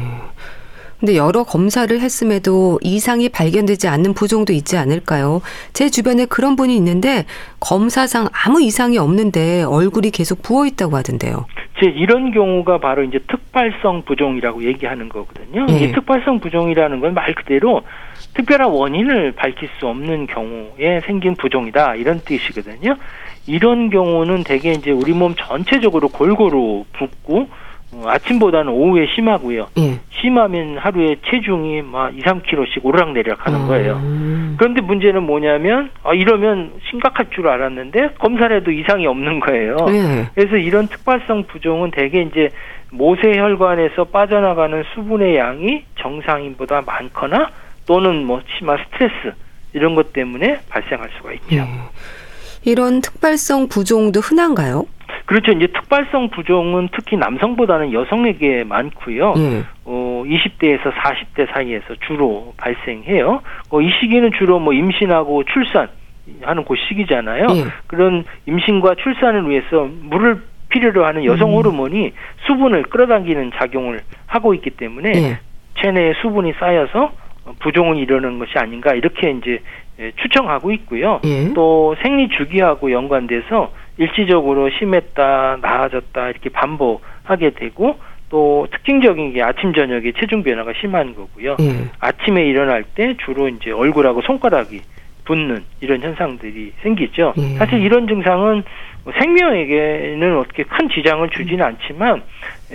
근데 0.99 1.17
여러 1.17 1.43
검사를 1.43 1.99
했음에도 1.99 2.79
이상이 2.81 3.27
발견되지 3.29 3.87
않는 3.89 4.13
부종도 4.13 4.53
있지 4.53 4.77
않을까요? 4.77 5.41
제 5.73 5.89
주변에 5.89 6.25
그런 6.25 6.55
분이 6.55 6.75
있는데 6.77 7.25
검사상 7.59 8.29
아무 8.45 8.61
이상이 8.61 8.97
없는데 8.97 9.63
얼굴이 9.63 10.09
계속 10.11 10.41
부어 10.41 10.65
있다고 10.65 10.95
하던데요. 10.95 11.45
제 11.81 11.87
이런 11.87 12.31
경우가 12.31 12.77
바로 12.79 13.03
이제 13.03 13.19
특발성 13.27 14.03
부종이라고 14.05 14.63
얘기하는 14.63 15.09
거거든요. 15.09 15.65
예. 15.69 15.73
이 15.75 15.91
특발성 15.91 16.39
부종이라는 16.39 17.01
건 17.01 17.13
말 17.13 17.33
그대로 17.35 17.81
특별한 18.35 18.69
원인을 18.69 19.31
밝힐 19.33 19.69
수 19.79 19.87
없는 19.87 20.27
경우에 20.27 21.01
생긴 21.05 21.35
부종이다 21.35 21.95
이런 21.95 22.19
뜻이거든요. 22.19 22.95
이런 23.47 23.89
경우는 23.89 24.43
대개 24.43 24.71
이제 24.71 24.91
우리 24.91 25.13
몸 25.13 25.35
전체적으로 25.35 26.09
골고루 26.09 26.85
붓고 26.93 27.47
어, 27.93 28.03
아침보다는 28.07 28.71
오후에 28.71 29.07
심하고요. 29.15 29.67
예. 29.77 29.99
심하면 30.09 30.77
하루에 30.77 31.17
체중이 31.25 31.83
막 31.83 32.17
2, 32.17 32.21
3kg씩 32.21 32.83
오르락내리락 32.83 33.45
하는 33.45 33.67
거예요. 33.67 33.97
음. 33.97 34.55
그런데 34.57 34.81
문제는 34.81 35.23
뭐냐면 35.23 35.91
아, 36.03 36.13
이러면 36.13 36.71
심각할 36.89 37.27
줄 37.29 37.47
알았는데 37.47 38.15
검사를 38.19 38.53
해도 38.53 38.71
이상이 38.71 39.05
없는 39.05 39.39
거예요. 39.39 39.77
예. 39.89 40.25
그래서 40.33 40.57
이런 40.57 40.87
특발성 40.87 41.43
부종은 41.43 41.91
대개 41.91 42.21
이제 42.21 42.49
모세혈관에서 42.91 44.05
빠져나가는 44.05 44.83
수분의 44.93 45.37
양이 45.37 45.83
정상인보다 45.99 46.81
많거나 46.85 47.49
또는 47.85 48.25
뭐 48.25 48.41
심한 48.57 48.77
스트레스 48.85 49.35
이런 49.73 49.95
것 49.95 50.13
때문에 50.13 50.59
발생할 50.69 51.09
수가 51.17 51.33
있죠. 51.33 51.55
예. 51.55 51.63
이런 52.63 53.01
특발성 53.01 53.67
부종도 53.67 54.19
흔한가요? 54.21 54.85
그렇죠. 55.25 55.51
이제 55.51 55.67
특발성 55.67 56.29
부종은 56.29 56.89
특히 56.95 57.17
남성보다는 57.17 57.93
여성에게 57.93 58.63
많고요. 58.63 59.33
예. 59.37 59.63
어, 59.85 60.23
20대에서 60.25 60.91
40대 60.93 61.51
사이에서 61.51 61.95
주로 62.07 62.53
발생해요. 62.57 63.41
어, 63.69 63.81
이 63.81 63.89
시기는 63.99 64.31
주로 64.37 64.59
뭐 64.59 64.73
임신하고 64.73 65.43
출산 65.45 65.89
하는 66.41 66.65
그 66.65 66.75
시기잖아요. 66.87 67.47
예. 67.55 67.65
그런 67.87 68.23
임신과 68.47 68.95
출산을 68.95 69.49
위해서 69.49 69.87
물을 70.01 70.41
필요로 70.69 71.05
하는 71.05 71.25
여성 71.25 71.51
음. 71.51 71.55
호르몬이 71.55 72.11
수분을 72.47 72.83
끌어당기는 72.83 73.51
작용을 73.55 74.01
하고 74.25 74.53
있기 74.53 74.71
때문에 74.71 75.11
예. 75.15 75.39
체내에 75.81 76.13
수분이 76.21 76.53
쌓여서 76.59 77.11
부종을 77.59 77.97
이루는 77.97 78.39
것이 78.39 78.53
아닌가 78.57 78.93
이렇게 78.93 79.31
이제 79.31 79.59
예, 79.99 80.11
추정하고 80.21 80.71
있고요. 80.73 81.21
예. 81.23 81.53
또 81.53 81.95
생리 82.01 82.27
주기하고 82.29 82.91
연관돼서 82.91 83.71
일시적으로 83.97 84.69
심했다, 84.69 85.59
나아졌다 85.61 86.29
이렇게 86.29 86.49
반복하게 86.49 87.51
되고 87.51 87.97
또 88.29 88.67
특징적인 88.71 89.33
게 89.33 89.41
아침 89.41 89.73
저녁에 89.73 90.11
체중 90.19 90.43
변화가 90.43 90.73
심한 90.81 91.15
거고요. 91.15 91.55
예. 91.61 91.89
아침에 91.99 92.45
일어날 92.45 92.83
때 92.83 93.15
주로 93.23 93.47
이제 93.47 93.71
얼굴하고 93.71 94.21
손가락이 94.23 94.81
붓는 95.23 95.63
이런 95.81 96.01
현상들이 96.01 96.73
생기죠. 96.81 97.33
예. 97.37 97.41
사실 97.57 97.81
이런 97.81 98.07
증상은 98.07 98.63
뭐 99.03 99.13
생명에게는 99.17 100.37
어떻게 100.37 100.63
큰 100.63 100.89
지장을 100.89 101.29
주지는 101.29 101.63
않지만 101.63 102.23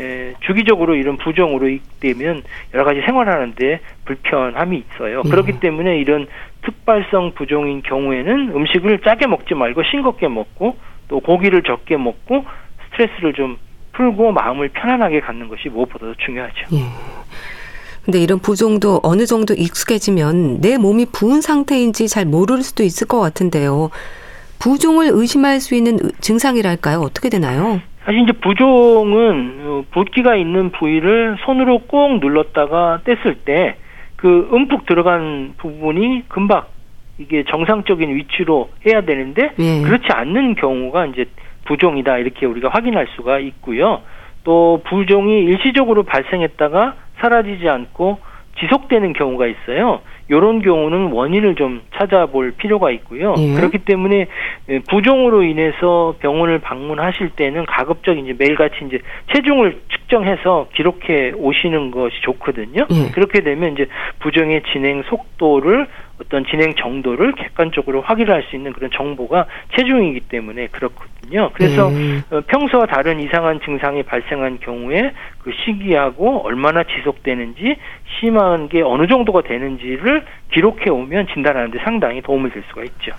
에, 0.00 0.34
주기적으로 0.40 0.94
이런 0.94 1.16
부종으로 1.18 1.68
되면 2.00 2.42
여러 2.74 2.84
가지 2.84 3.00
생활하는데 3.02 3.80
불편함이 4.04 4.84
있어요. 4.94 5.22
예. 5.24 5.28
그렇기 5.30 5.60
때문에 5.60 5.98
이런 5.98 6.26
특발성 6.64 7.32
부종인 7.34 7.82
경우에는 7.82 8.52
음식을 8.54 9.00
짜게 9.04 9.26
먹지 9.26 9.54
말고 9.54 9.82
싱겁게 9.84 10.28
먹고 10.28 10.76
또 11.08 11.20
고기를 11.20 11.62
적게 11.62 11.96
먹고 11.96 12.44
스트레스를 12.90 13.32
좀 13.34 13.58
풀고 13.92 14.32
마음을 14.32 14.68
편안하게 14.70 15.20
갖는 15.20 15.48
것이 15.48 15.68
무엇보다도 15.68 16.14
중요하죠. 16.24 16.54
예. 16.72 16.82
근데 18.04 18.18
이런 18.20 18.38
부종도 18.38 19.00
어느 19.02 19.26
정도 19.26 19.52
익숙해지면 19.54 20.60
내 20.62 20.78
몸이 20.78 21.06
부은 21.12 21.40
상태인지 21.42 22.08
잘 22.08 22.24
모를 22.24 22.62
수도 22.62 22.82
있을 22.82 23.06
것 23.06 23.20
같은데요. 23.20 23.90
부종을 24.58 25.10
의심할 25.12 25.60
수 25.60 25.74
있는 25.74 25.94
의- 26.02 26.10
증상이랄까요? 26.20 27.00
어떻게 27.00 27.28
되나요? 27.28 27.80
사실 28.04 28.22
이제 28.22 28.32
부종은 28.32 29.60
어, 29.64 29.84
붓기가 29.90 30.36
있는 30.36 30.70
부위를 30.70 31.36
손으로 31.44 31.80
꼭 31.80 32.20
눌렀다가 32.20 33.00
뗐을 33.04 33.36
때 33.44 33.76
그 34.20 34.48
움푹 34.52 34.84
들어간 34.84 35.54
부분이 35.56 36.24
금방 36.28 36.64
이게 37.18 37.42
정상적인 37.44 38.14
위치로 38.14 38.68
해야 38.86 39.00
되는데 39.00 39.52
예. 39.58 39.82
그렇지 39.82 40.08
않는 40.12 40.56
경우가 40.56 41.06
이제 41.06 41.24
부종이다 41.64 42.18
이렇게 42.18 42.44
우리가 42.44 42.68
확인할 42.68 43.06
수가 43.16 43.38
있고요. 43.38 44.02
또 44.44 44.82
부종이 44.84 45.44
일시적으로 45.44 46.02
발생했다가 46.02 46.96
사라지지 47.18 47.68
않고 47.68 48.18
지속되는 48.58 49.14
경우가 49.14 49.46
있어요. 49.46 50.02
이런 50.30 50.62
경우는 50.62 51.10
원인을 51.10 51.56
좀 51.56 51.82
찾아볼 51.96 52.52
필요가 52.52 52.92
있고요. 52.92 53.34
예. 53.36 53.54
그렇기 53.54 53.78
때문에 53.78 54.26
예, 54.68 54.78
부종으로 54.88 55.42
인해서 55.42 56.14
병원을 56.20 56.60
방문하실 56.60 57.30
때는 57.30 57.66
가급적 57.66 58.16
이제 58.16 58.34
매일같이 58.38 58.76
이제 58.86 59.00
체중을 59.34 59.80
측정해서 59.90 60.68
기록해 60.74 61.32
오시는 61.36 61.90
것이 61.90 62.14
좋거든요. 62.22 62.86
예. 62.90 63.10
그렇게 63.10 63.40
되면 63.40 63.72
이제 63.72 63.86
부종의 64.20 64.62
진행 64.72 65.02
속도를 65.02 65.88
어떤 66.20 66.44
진행 66.44 66.74
정도를 66.74 67.32
객관적으로 67.32 68.02
확인할 68.02 68.44
수 68.44 68.56
있는 68.56 68.72
그런 68.72 68.90
정보가 68.90 69.46
체중이기 69.74 70.20
때문에 70.28 70.68
그렇거든요. 70.68 71.50
그래서 71.54 71.90
예. 71.92 72.36
어, 72.36 72.42
평소와 72.46 72.86
다른 72.86 73.20
이상한 73.20 73.60
증상이 73.64 74.02
발생한 74.02 74.60
경우에 74.60 75.12
그 75.38 75.50
시기하고 75.64 76.42
얼마나 76.44 76.82
지속되는지 76.84 77.76
심한 78.18 78.68
게 78.68 78.82
어느 78.82 79.06
정도가 79.06 79.42
되는지를 79.42 80.24
기록해 80.52 80.90
오면 80.90 81.28
진단하는데 81.32 81.78
상당히 81.84 82.20
도움이 82.20 82.50
될 82.50 82.62
수가 82.68 82.84
있죠. 82.84 83.12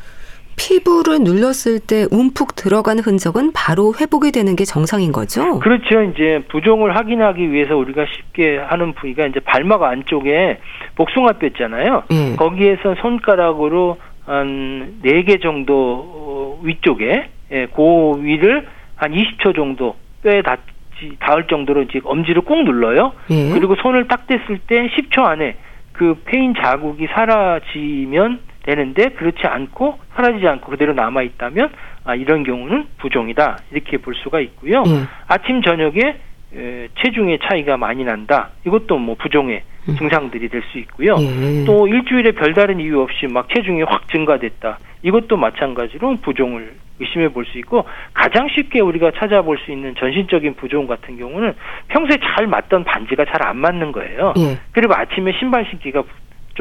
피부를 0.62 1.20
눌렀을 1.24 1.80
때 1.80 2.06
움푹 2.12 2.56
들어간 2.56 3.00
흔적은 3.00 3.52
바로 3.52 3.94
회복이 4.00 4.32
되는 4.32 4.56
게 4.56 4.64
정상인 4.64 5.12
거죠? 5.12 5.58
그렇죠. 5.60 6.04
이제 6.04 6.44
부종을 6.50 6.96
확인하기 6.96 7.52
위해서 7.52 7.76
우리가 7.76 8.06
쉽게 8.06 8.58
하는 8.60 8.94
부위가 8.94 9.26
이제 9.26 9.40
발막 9.40 9.82
안쪽에 9.82 10.60
복숭아뼈 10.96 11.48
있잖아요. 11.48 12.04
예. 12.12 12.36
거기에서 12.36 12.94
손가락으로 13.02 13.98
한 14.26 15.00
네 15.02 15.24
개 15.24 15.40
정도 15.40 15.74
어, 15.74 16.60
위쪽에 16.64 17.30
예, 17.52 17.66
그 17.76 18.24
위를 18.24 18.68
한 18.96 19.12
20초 19.14 19.56
정도 19.56 19.96
뼈에 20.22 20.44
닿지 20.44 21.18
닿을 21.20 21.48
정도로 21.48 21.82
이제 21.84 22.00
엄지를 22.04 22.44
꾹 22.44 22.64
눌러요. 22.64 23.14
예. 23.32 23.50
그리고 23.52 23.76
손을 23.82 24.08
딱 24.08 24.28
댔을 24.28 24.60
때 24.68 24.88
10초 24.96 25.24
안에 25.24 25.56
그 25.92 26.22
패인 26.26 26.54
자국이 26.54 27.08
사라지면 27.08 28.40
되는데 28.64 29.10
그렇지 29.10 29.40
않고 29.46 30.00
사라지지 30.16 30.48
않고 30.48 30.72
그대로 30.72 30.94
남아 30.94 31.24
있다면 31.24 31.70
아 32.04 32.16
이런 32.16 32.44
경우는 32.44 32.86
부종이다 33.00 33.58
이렇게 33.72 33.98
볼 33.98 34.14
수가 34.16 34.40
있고요. 34.42 34.84
예. 34.88 35.04
아침 35.28 35.62
저녁에 35.62 36.18
에, 36.54 36.88
체중의 37.00 37.40
차이가 37.44 37.78
많이 37.78 38.04
난다. 38.04 38.50
이것도 38.66 38.98
뭐 38.98 39.16
부종의 39.16 39.64
음. 39.90 39.96
증상들이 39.96 40.50
될 40.50 40.62
수 40.72 40.78
있고요. 40.80 41.16
예. 41.20 41.64
또 41.66 41.88
일주일에 41.88 42.32
별다른 42.34 42.80
이유 42.80 43.00
없이 43.02 43.26
막 43.28 43.48
체중이 43.54 43.84
확 43.84 44.08
증가됐다. 44.10 44.78
이것도 45.04 45.38
마찬가지로 45.38 46.18
부종을 46.22 46.74
의심해 47.00 47.30
볼 47.30 47.46
수 47.46 47.58
있고 47.58 47.84
가장 48.14 48.48
쉽게 48.50 48.80
우리가 48.80 49.12
찾아볼 49.18 49.58
수 49.58 49.72
있는 49.72 49.96
전신적인 49.96 50.54
부종 50.54 50.86
같은 50.86 51.18
경우는 51.18 51.54
평소에 51.88 52.18
잘 52.36 52.46
맞던 52.46 52.84
반지가 52.84 53.26
잘 53.26 53.42
안 53.48 53.58
맞는 53.58 53.92
거예요. 53.92 54.34
예. 54.38 54.60
그리고 54.72 54.94
아침에 54.94 55.32
신발 55.40 55.66
신기가 55.70 56.04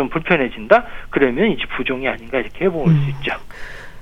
좀 0.01 0.09
불편해진다. 0.09 0.85
그러면 1.11 1.51
이제 1.51 1.63
부종이 1.77 2.09
아닌가 2.09 2.39
이렇게 2.39 2.65
해볼 2.65 2.89
음. 2.89 2.95
수 2.95 3.11
있죠. 3.11 3.33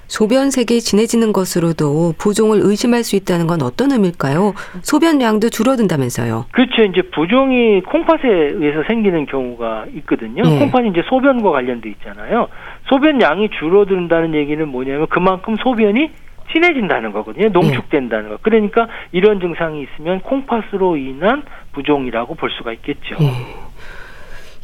소변색이 0.07 0.81
진해지는 0.81 1.33
것으로도 1.33 2.15
부종을 2.17 2.61
의심할 2.63 3.03
수 3.03 3.17
있다는 3.17 3.47
건 3.47 3.61
어떤 3.63 3.91
의미일까요? 3.91 4.55
소변량도 4.83 5.51
줄어든다면서요. 5.51 6.47
그렇죠. 6.53 6.85
이제 6.85 7.03
부종이 7.03 7.83
콩팥에 7.83 8.29
의해서 8.55 8.85
생기는 8.87 9.27
경우가 9.27 9.87
있거든요. 9.97 10.45
네. 10.45 10.59
콩팥이 10.61 10.91
이제 10.91 11.03
소변과 11.09 11.51
관련돼 11.51 11.91
있잖아요. 11.91 12.49
소변 12.89 13.21
양이 13.21 13.51
줄어든다는 13.59 14.35
얘기는 14.35 14.67
뭐냐면 14.67 15.09
그만큼 15.11 15.57
소변이 15.57 16.11
진해진다는 16.53 17.13
거거든요. 17.13 17.49
농축된다는 17.49 18.31
거. 18.31 18.39
그러니까 18.41 18.89
이런 19.13 19.41
증상이 19.41 19.83
있으면 19.83 20.21
콩팥으로 20.21 20.97
인한 20.97 21.43
부종이라고 21.73 22.37
볼 22.37 22.51
수가 22.51 22.73
있겠죠. 22.73 23.17
예. 23.21 23.68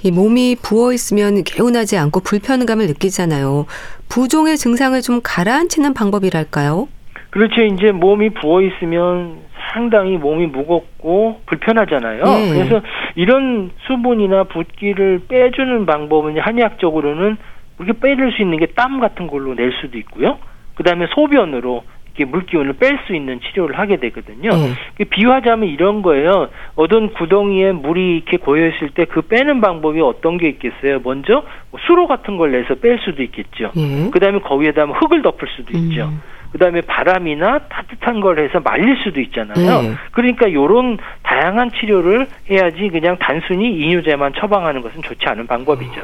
이 0.04 0.10
몸이 0.10 0.56
부어 0.62 0.92
있으면 0.92 1.42
개운하지 1.44 1.96
않고 1.96 2.20
불편감을 2.20 2.86
느끼잖아요. 2.88 3.64
부종의 4.10 4.58
증상을 4.58 5.00
좀 5.00 5.20
가라앉히는 5.24 5.94
방법이랄까요? 5.94 6.88
그렇죠. 7.30 7.62
이제 7.62 7.90
몸이 7.90 8.30
부어 8.34 8.60
있으면 8.60 9.38
상당히 9.72 10.18
몸이 10.18 10.48
무겁고 10.48 11.40
불편하잖아요. 11.46 12.22
네. 12.22 12.52
그래서 12.52 12.82
이런 13.16 13.70
수분이나 13.86 14.44
붓기를 14.44 15.22
빼주는 15.26 15.86
방법은 15.86 16.38
한의학적으로는 16.38 17.38
이렇게 17.80 17.98
빼낼 17.98 18.30
수 18.32 18.42
있는 18.42 18.58
게 18.58 18.66
땀 18.76 19.00
같은 19.00 19.26
걸로 19.26 19.54
낼 19.54 19.72
수도 19.80 19.96
있고요. 19.96 20.36
그 20.74 20.82
다음에 20.82 21.06
소변으로 21.14 21.76
이렇게 21.76 21.93
물기운을 22.22 22.74
뺄 22.74 22.98
수 23.06 23.16
있는 23.16 23.40
치료를 23.40 23.78
하게 23.78 23.96
되거든요. 23.96 24.50
예. 24.52 24.70
그 24.96 25.04
비유하자면 25.04 25.68
이런 25.68 26.02
거예요. 26.02 26.48
어떤 26.76 27.12
구덩이에 27.14 27.72
물이 27.72 28.16
이렇게 28.16 28.36
고여 28.36 28.68
있을 28.68 28.90
때 28.90 29.06
그 29.14 29.22
빼는 29.22 29.60
방법이 29.60 30.00
어떤 30.00 30.38
게 30.38 30.48
있겠어요? 30.48 30.98
먼저 31.04 31.44
뭐 31.70 31.80
수로 31.86 32.08
같은 32.08 32.36
걸 32.36 32.50
내서 32.50 32.74
뺄 32.74 32.98
수도 33.04 33.22
있겠죠. 33.22 33.70
예. 33.76 34.10
그다음에 34.10 34.40
거기에다 34.40 34.86
뭐 34.86 34.96
흙을 34.98 35.22
덮을 35.22 35.46
수도 35.56 35.76
있죠. 35.78 36.06
음. 36.06 36.20
그다음에 36.50 36.80
바람이나 36.82 37.60
따뜻한 37.68 38.20
걸 38.20 38.38
해서 38.38 38.60
말릴 38.60 38.96
수도 39.02 39.20
있잖아요. 39.20 39.82
네. 39.82 39.92
그러니까 40.12 40.52
요런 40.52 40.98
다양한 41.22 41.70
치료를 41.72 42.26
해야지 42.50 42.88
그냥 42.90 43.16
단순히 43.18 43.72
이뇨제만 43.72 44.34
처방하는 44.34 44.80
것은 44.80 45.02
좋지 45.02 45.26
않은 45.26 45.46
방법이죠. 45.46 46.00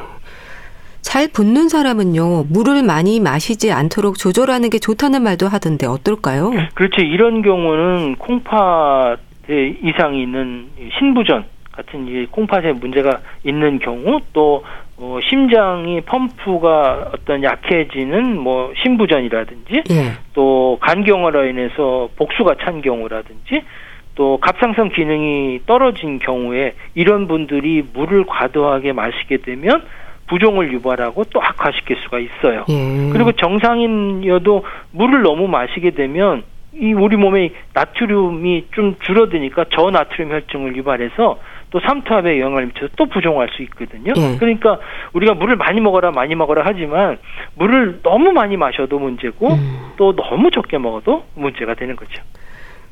잘 1.01 1.27
붓는 1.27 1.67
사람은요, 1.67 2.45
물을 2.49 2.83
많이 2.83 3.19
마시지 3.19 3.71
않도록 3.71 4.17
조절하는 4.17 4.69
게 4.69 4.79
좋다는 4.79 5.23
말도 5.23 5.47
하던데 5.47 5.87
어떨까요? 5.87 6.51
그렇죠. 6.73 7.01
이런 7.01 7.41
경우는 7.41 8.15
콩팥에 8.15 9.77
이상이 9.83 10.21
있는 10.21 10.67
신부전 10.99 11.45
같은 11.71 12.07
이 12.07 12.25
콩팥에 12.27 12.73
문제가 12.73 13.19
있는 13.43 13.79
경우 13.79 14.21
또 14.33 14.63
어, 14.97 15.17
심장이 15.27 15.99
펌프가 16.01 17.11
어떤 17.13 17.41
약해지는 17.41 18.37
뭐 18.37 18.71
신부전이라든지 18.83 19.83
예. 19.89 20.11
또 20.33 20.77
간경화로 20.79 21.47
인해서 21.47 22.09
복수가 22.17 22.55
찬 22.63 22.81
경우라든지 22.81 23.63
또 24.13 24.37
갑상선 24.37 24.89
기능이 24.89 25.61
떨어진 25.65 26.19
경우에 26.19 26.75
이런 26.93 27.27
분들이 27.27 27.83
물을 27.93 28.25
과도하게 28.25 28.93
마시게 28.93 29.37
되면 29.37 29.81
부종을 30.27 30.71
유발하고 30.73 31.25
또 31.25 31.41
악화시킬 31.41 31.97
수가 32.03 32.19
있어요. 32.19 32.65
예. 32.69 33.09
그리고 33.11 33.31
정상인여도 33.33 34.63
물을 34.91 35.21
너무 35.21 35.47
마시게 35.47 35.91
되면 35.91 36.43
이 36.73 36.93
우리 36.93 37.17
몸에 37.17 37.51
나트륨이 37.73 38.67
좀 38.71 38.95
줄어드니까 39.01 39.65
저나트륨 39.75 40.31
혈증을 40.31 40.75
유발해서 40.77 41.39
또 41.69 41.79
삼투압에 41.79 42.39
영향을 42.39 42.67
미쳐서 42.67 42.93
또 42.97 43.05
부종할 43.05 43.49
수 43.55 43.61
있거든요. 43.63 44.13
예. 44.15 44.37
그러니까 44.37 44.79
우리가 45.13 45.33
물을 45.33 45.55
많이 45.55 45.81
먹어라 45.81 46.11
많이 46.11 46.35
먹어라 46.35 46.63
하지만 46.65 47.17
물을 47.55 47.99
너무 48.03 48.31
많이 48.31 48.57
마셔도 48.57 48.99
문제고 48.99 49.53
음. 49.53 49.91
또 49.97 50.15
너무 50.15 50.51
적게 50.51 50.77
먹어도 50.77 51.23
문제가 51.35 51.73
되는 51.75 51.95
거죠. 51.95 52.21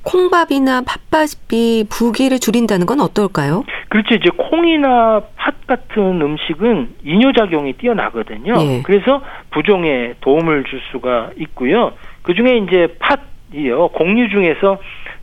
콩밥이나 0.03 0.81
팥밥이 0.81 1.85
부기를 1.89 2.39
줄인다는 2.39 2.85
건 2.85 3.01
어떨까요? 3.01 3.63
그렇죠. 3.89 4.15
이제 4.15 4.29
콩이나 4.29 5.21
팥 5.35 5.65
같은 5.67 6.21
음식은 6.21 6.95
이뇨작용이 7.03 7.73
뛰어나거든요. 7.73 8.53
예. 8.59 8.81
그래서 8.83 9.21
부종에 9.49 10.13
도움을 10.21 10.63
줄 10.65 10.79
수가 10.91 11.31
있고요. 11.37 11.93
그 12.21 12.35
중에 12.35 12.57
이제 12.57 12.95
팥이요. 12.99 13.89
곡류 13.89 14.29
중에서 14.29 14.77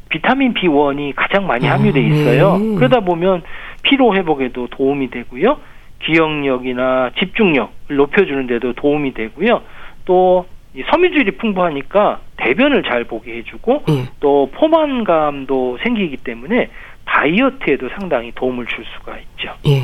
비타민 0.08 0.52
B1이 0.54 1.14
가장 1.14 1.46
많이 1.46 1.68
아, 1.68 1.74
함유돼 1.74 2.00
있어요. 2.00 2.58
예. 2.60 2.74
그러다 2.74 3.00
보면 3.00 3.42
피로 3.82 4.14
회복에도 4.16 4.66
도움이 4.68 5.10
되고요. 5.10 5.58
기억력이나 6.02 7.10
집중력을 7.18 7.96
높여주는 7.96 8.46
데도 8.48 8.72
도움이 8.74 9.14
되고요. 9.14 9.62
또이 10.04 10.82
섬유질이 10.90 11.32
풍부하니까 11.38 12.20
대변을 12.36 12.82
잘 12.82 13.04
보게 13.04 13.36
해주고 13.38 13.84
예. 13.90 13.92
또 14.18 14.50
포만감도 14.54 15.78
생기기 15.84 16.16
때문에 16.18 16.68
다이어트에도 17.06 17.88
상당히 17.98 18.32
도움을 18.34 18.66
줄 18.66 18.84
수가 18.98 19.16
있죠. 19.18 19.52
예. 19.66 19.82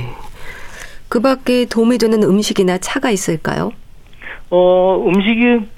그 1.09 1.21
밖에 1.21 1.65
도움이 1.67 1.99
되는 1.99 2.23
음식이나 2.23 2.79
차가 2.79 3.11
있을까요? 3.11 3.73
어, 4.51 5.03
음식 5.07 5.35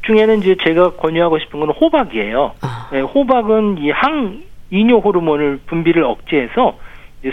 중에는 0.07 0.38
이제 0.40 0.57
제가 0.64 0.92
권유하고 0.96 1.38
싶은 1.38 1.61
건 1.61 1.70
호박이에요. 1.70 2.52
아, 2.61 2.88
네, 2.92 3.00
호박은 3.00 3.78
이 3.78 3.90
항 3.90 4.42
이뇨 4.70 4.98
호르몬을 4.98 5.61
분비를 5.66 6.02
억제해서 6.02 6.78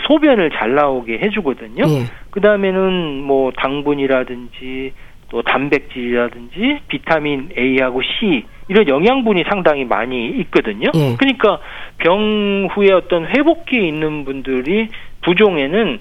소변을 0.06 0.50
잘 0.50 0.74
나오게 0.74 1.18
해주거든요. 1.18 1.84
예. 1.88 2.04
그 2.30 2.40
다음에는 2.40 3.22
뭐 3.24 3.50
당분이라든지 3.56 4.92
또 5.30 5.42
단백질이라든지 5.42 6.80
비타민 6.88 7.50
A하고 7.58 8.02
C 8.02 8.44
이런 8.68 8.88
영양분이 8.88 9.44
상당히 9.48 9.84
많이 9.84 10.28
있거든요. 10.40 10.90
예. 10.94 11.16
그러니까 11.18 11.58
병 11.98 12.68
후에 12.72 12.92
어떤 12.92 13.26
회복기에 13.26 13.86
있는 13.86 14.24
분들이 14.24 14.88
부종에는 15.22 16.00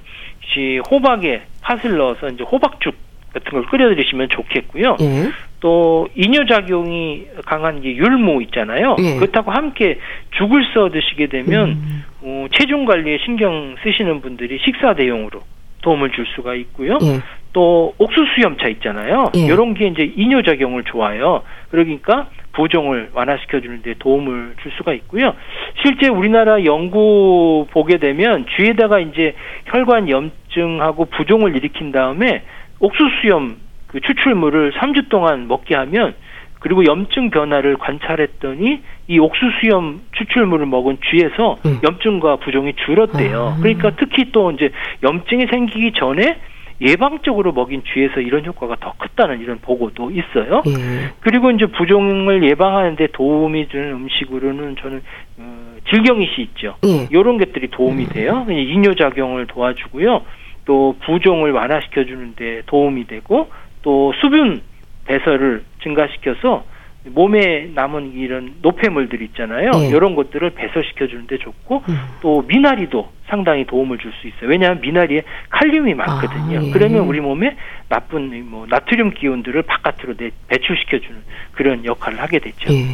이 0.58 0.80
호박에 0.89 1.43
팥을 1.62 1.97
넣어서 1.97 2.28
이제 2.30 2.43
호박죽 2.43 2.95
같은 3.34 3.52
걸 3.52 3.65
끓여 3.67 3.95
드시면 3.95 4.30
좋겠고요. 4.30 4.97
예. 5.02 5.32
또 5.62 6.08
이뇨 6.15 6.45
작용이 6.45 7.28
강한 7.45 7.84
이 7.84 7.88
율무 7.88 8.41
있잖아요. 8.43 8.95
예. 9.00 9.15
그렇다고 9.17 9.52
함께 9.52 10.00
죽을 10.32 10.65
써 10.74 10.89
드시게 10.89 11.28
되면 11.28 11.69
음, 11.69 12.04
어, 12.21 12.45
체중 12.52 12.86
관리에 12.86 13.19
신경 13.24 13.76
쓰시는 13.84 14.21
분들이 14.21 14.60
식사 14.65 14.95
대용으로 14.95 15.41
도움을 15.82 16.12
줄 16.12 16.26
수가 16.36 16.56
있고요. 16.56 16.97
예. 17.04 17.21
또 17.53 17.93
옥수수염차 17.97 18.67
있잖아요. 18.69 19.31
예. 19.35 19.39
이런 19.41 19.73
게 19.73 19.87
이제 19.87 20.03
이뇨 20.15 20.41
작용을 20.41 20.83
좋아요. 20.83 21.43
그러니까 21.69 22.27
부종을 22.53 23.09
완화시켜 23.13 23.61
주는 23.61 23.81
데 23.81 23.93
도움을 23.99 24.55
줄 24.61 24.71
수가 24.77 24.93
있고요. 24.93 25.33
실제 25.81 26.07
우리나라 26.07 26.63
연구 26.65 27.67
보게 27.71 27.97
되면 27.97 28.45
쥐에다가 28.55 28.99
이제 28.99 29.35
혈관 29.65 30.09
염증하고 30.09 31.05
부종을 31.05 31.55
일으킨 31.55 31.91
다음에 31.91 32.43
옥수수염 32.79 33.57
그 33.87 33.99
추출물을 34.01 34.73
3주 34.73 35.09
동안 35.09 35.47
먹게 35.47 35.75
하면 35.75 36.13
그리고 36.59 36.85
염증 36.85 37.31
변화를 37.31 37.77
관찰했더니 37.77 38.81
이 39.07 39.19
옥수수염 39.19 40.01
추출물을 40.13 40.65
먹은 40.67 40.99
쥐에서 41.09 41.57
음. 41.65 41.79
염증과 41.83 42.37
부종이 42.37 42.73
줄었대요. 42.85 43.55
아. 43.57 43.59
그러니까 43.59 43.91
특히 43.97 44.31
또 44.31 44.51
이제 44.51 44.69
염증이 45.03 45.47
생기기 45.47 45.93
전에 45.93 46.37
예방적으로 46.82 47.52
먹인 47.52 47.84
쥐에서 47.94 48.22
이런 48.22 48.44
효과가 48.46 48.78
더 48.80 48.94
컸다는 48.94 49.39
이런 49.39 49.60
보고도 49.60 50.12
있어요. 50.12 50.63
예. 50.65 51.12
그리고 51.20 51.52
이제 51.52 51.67
부종을 51.67 52.44
예방하는데 52.44 53.08
도움이 53.13 53.67
주는 53.70 53.91
음식으로는 53.91 54.76
저는 54.82 55.02
어, 55.38 55.76
질경이씨 55.89 56.41
있죠. 56.41 56.76
예. 56.86 57.08
이런 57.12 57.38
것들이 57.38 57.70
도움이 57.70 58.08
돼요. 58.08 58.44
그냥 58.46 58.62
이뇨 58.63 58.96
작용을 58.96 59.46
도와주고요. 59.46 60.24
또 60.65 60.96
부종을 61.06 61.52
완화시켜 61.52 62.06
주는데 62.06 62.63
도움이 62.65 63.06
되고 63.08 63.50
또 63.84 64.13
수분 64.22 64.62
배설을 65.06 65.63
증가시켜서 65.84 66.63
몸에 67.03 67.71
남은 67.73 68.13
이런 68.13 68.55
노폐물들 68.61 69.21
있잖아요. 69.23 69.71
예. 69.75 69.87
이런 69.87 70.15
것들을 70.15 70.51
배설시켜 70.51 71.07
주는데 71.07 71.39
좋고 71.39 71.83
음. 71.89 71.97
또 72.21 72.43
미나리도 72.47 73.09
상당히 73.27 73.65
도움을 73.65 73.97
줄 73.97 74.11
수 74.21 74.27
있어요. 74.27 74.49
왜냐하면 74.49 74.81
미나리에 74.81 75.23
칼륨이 75.49 75.93
많거든요. 75.95 76.59
아, 76.59 76.63
예. 76.63 76.71
그러면 76.71 77.05
우리 77.07 77.19
몸에 77.21 77.55
나쁜 77.89 78.45
뭐 78.49 78.67
나트륨 78.69 79.11
기운들을 79.11 79.63
바깥으로 79.63 80.15
내, 80.17 80.31
배출시켜 80.47 80.99
주는 80.99 81.21
그런 81.53 81.85
역할을 81.85 82.21
하게 82.21 82.39
되죠. 82.39 82.71
예. 82.73 82.85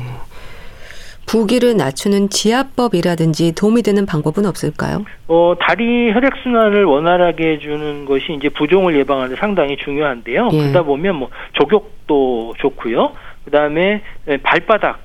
부기를 1.25 1.75
낮추는 1.75 2.29
지압법이라든지 2.29 3.53
도움이 3.53 3.83
되는 3.83 4.05
방법은 4.05 4.45
없을까요? 4.45 5.03
어, 5.27 5.55
다리 5.59 6.11
혈액 6.13 6.33
순환을 6.41 6.85
원활하게 6.85 7.53
해주는 7.53 8.05
것이 8.05 8.33
이제 8.33 8.47
부종을 8.47 8.95
예방하는 8.97 9.35
데 9.35 9.39
상당히 9.39 9.75
중요한데요. 9.75 10.49
예. 10.53 10.57
그러다 10.57 10.83
보면 10.83 11.15
뭐 11.15 11.29
족욕도 11.53 12.53
좋고요. 12.59 13.11
그 13.47 13.51
다음에 13.51 14.01
발바닥 14.43 14.99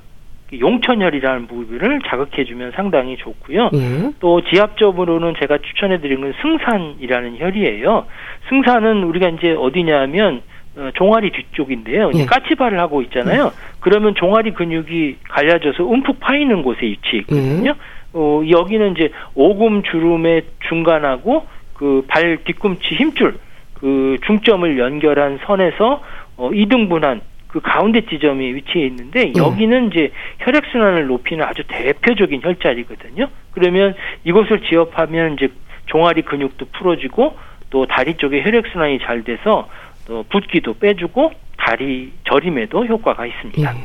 용천혈이라는 0.59 1.47
부분을 1.47 2.01
자극해주면 2.05 2.73
상당히 2.75 3.15
좋고요. 3.15 3.69
예. 3.73 4.11
또 4.19 4.41
지압적으로는 4.43 5.33
제가 5.39 5.59
추천해드린 5.59 6.19
건 6.19 6.33
승산이라는 6.41 7.39
혈이에요. 7.39 8.05
승산은 8.49 9.03
우리가 9.05 9.29
이제 9.29 9.53
어디냐면 9.57 10.41
어, 10.75 10.89
종아리 10.95 11.31
뒤쪽인데요. 11.31 12.11
예. 12.15 12.25
까치발을 12.25 12.77
하고 12.81 13.01
있잖아요. 13.03 13.53
그러면 13.79 14.13
종아리 14.13 14.51
근육이 14.51 15.15
갈라져서 15.29 15.85
움푹 15.85 16.19
파이는 16.19 16.63
곳에 16.63 16.79
위치해 16.81 17.19
있거든요. 17.21 17.75
어, 18.11 18.41
여기는 18.47 18.91
이제 18.91 19.09
오금 19.35 19.83
주름의 19.83 20.43
중간하고 20.67 21.45
그 21.75 22.03
발 22.09 22.39
뒤꿈치 22.43 22.93
힘줄 22.95 23.37
그 23.75 24.17
중점을 24.25 24.77
연결한 24.77 25.39
선에서 25.45 26.03
어, 26.37 26.51
이등분한 26.53 27.21
그 27.53 27.59
가운데 27.61 28.01
지점이 28.01 28.55
위치해 28.55 28.87
있는데 28.87 29.31
여기는 29.37 29.91
이제 29.91 30.11
혈액 30.39 30.65
순환을 30.71 31.05
높이는 31.05 31.45
아주 31.45 31.61
대표적인 31.67 32.41
혈자리거든요. 32.41 33.27
그러면 33.51 33.93
이곳을 34.23 34.61
지압하면 34.61 35.33
이제 35.33 35.49
종아리 35.85 36.23
근육도 36.23 36.65
풀어지고 36.73 37.37
또 37.69 37.85
다리 37.85 38.15
쪽에 38.17 38.41
혈액 38.41 38.65
순환이 38.71 38.97
잘 39.03 39.23
돼서 39.23 39.69
또 40.07 40.23
붓기도 40.29 40.73
빼주고 40.79 41.31
다리 41.57 42.11
저림에도 42.23 42.87
효과가 42.87 43.27
있습니다. 43.27 43.61
예. 43.61 43.79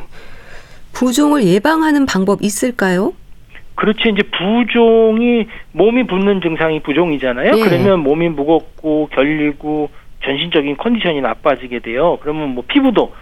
부종을 0.94 1.44
예방하는 1.44 2.06
방법 2.06 2.40
있을까요? 2.40 3.12
그렇지 3.74 4.00
이제 4.08 4.22
부종이 4.22 5.46
몸이 5.72 6.06
붓는 6.06 6.40
증상이 6.40 6.80
부종이잖아요. 6.80 7.52
예. 7.54 7.60
그러면 7.60 8.00
몸이 8.00 8.30
무겁고 8.30 9.10
결리고 9.12 9.90
전신적인 10.24 10.78
컨디션이 10.78 11.20
나빠지게 11.20 11.80
돼요. 11.80 12.18
그러면 12.22 12.54
뭐 12.54 12.64
피부도 12.66 13.12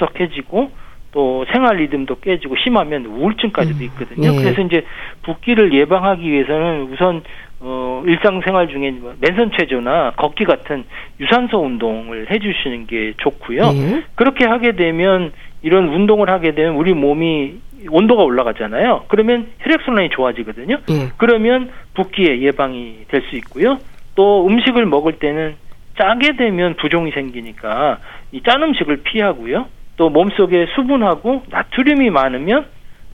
푸석푸석해지고 0.00 0.70
또 1.12 1.46
생활 1.52 1.76
리듬도 1.76 2.16
깨지고 2.20 2.56
심하면 2.56 3.06
우울증까지도 3.06 3.84
있거든요. 3.84 4.32
예. 4.34 4.36
그래서 4.42 4.60
이제 4.62 4.84
붓기를 5.22 5.72
예방하기 5.72 6.30
위해서는 6.30 6.88
우선 6.92 7.22
어 7.60 8.02
일상생활 8.06 8.68
중에 8.68 8.90
뭐 8.90 9.14
맨손 9.20 9.52
체조나 9.58 10.12
걷기 10.16 10.44
같은 10.44 10.84
유산소 11.18 11.58
운동을 11.64 12.30
해 12.30 12.38
주시는 12.38 12.86
게 12.86 13.14
좋고요. 13.16 13.62
예. 13.74 14.02
그렇게 14.14 14.44
하게 14.44 14.72
되면 14.72 15.32
이런 15.62 15.88
운동을 15.88 16.28
하게 16.28 16.54
되면 16.54 16.74
우리 16.76 16.92
몸이 16.92 17.54
온도가 17.88 18.22
올라가잖아요. 18.24 19.04
그러면 19.08 19.46
혈액 19.60 19.80
순환이 19.82 20.10
좋아지거든요. 20.10 20.80
예. 20.90 21.08
그러면 21.16 21.70
붓기의 21.94 22.42
예방이 22.42 23.06
될 23.08 23.22
수 23.30 23.36
있고요. 23.36 23.78
또 24.16 24.46
음식을 24.46 24.84
먹을 24.84 25.14
때는 25.14 25.56
짜게 25.98 26.36
되면 26.36 26.74
부종이 26.76 27.10
생기니까 27.12 27.98
이 28.32 28.42
짠 28.42 28.62
음식을 28.62 28.98
피하고요. 29.02 29.66
또 29.96 30.10
몸속에 30.10 30.66
수분하고 30.74 31.44
나트륨이 31.48 32.10
많으면 32.10 32.66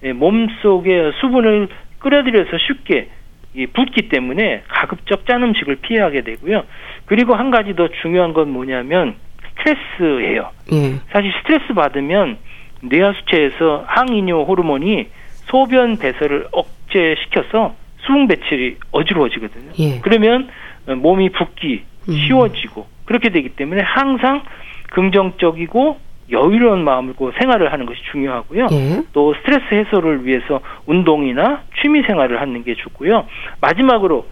예, 0.04 0.12
몸속에 0.12 1.12
수분을 1.20 1.68
끌어들여서 2.00 2.58
쉽게 2.58 3.08
이 3.54 3.66
붓기 3.66 4.08
때문에 4.08 4.62
가급적 4.68 5.26
짠 5.26 5.42
음식을 5.42 5.76
피하게 5.76 6.22
되고요. 6.22 6.64
그리고 7.06 7.34
한 7.34 7.50
가지 7.50 7.74
더 7.74 7.88
중요한 8.00 8.32
건 8.32 8.50
뭐냐면 8.50 9.14
스트레스예요. 9.50 10.50
예. 10.72 10.94
사실 11.12 11.32
스트레스 11.40 11.72
받으면 11.74 12.38
뇌하수체에서 12.80 13.84
항이뇨 13.86 14.44
호르몬이 14.44 15.06
소변 15.46 15.98
배설을 15.98 16.46
억제시켜서 16.50 17.74
수분 17.98 18.26
배출이 18.26 18.78
어지러워지거든요. 18.90 19.72
예. 19.78 20.00
그러면 20.00 20.48
몸이 20.86 21.30
붓기 21.30 21.84
음. 22.08 22.12
쉬워지고 22.12 22.86
그렇게 23.04 23.28
되기 23.28 23.50
때문에 23.50 23.82
항상 23.82 24.42
긍정적이고 24.90 25.98
여유로운 26.32 26.82
마음으로 26.82 27.32
생활을 27.38 27.72
하는 27.72 27.86
것이 27.86 28.00
중요하고요. 28.10 28.68
예. 28.72 29.02
또 29.12 29.34
스트레스 29.34 29.62
해소를 29.72 30.24
위해서 30.26 30.60
운동이나 30.86 31.62
취미 31.80 32.02
생활을 32.02 32.40
하는 32.40 32.64
게 32.64 32.74
좋고요. 32.74 33.26
마지막으로 33.60 34.26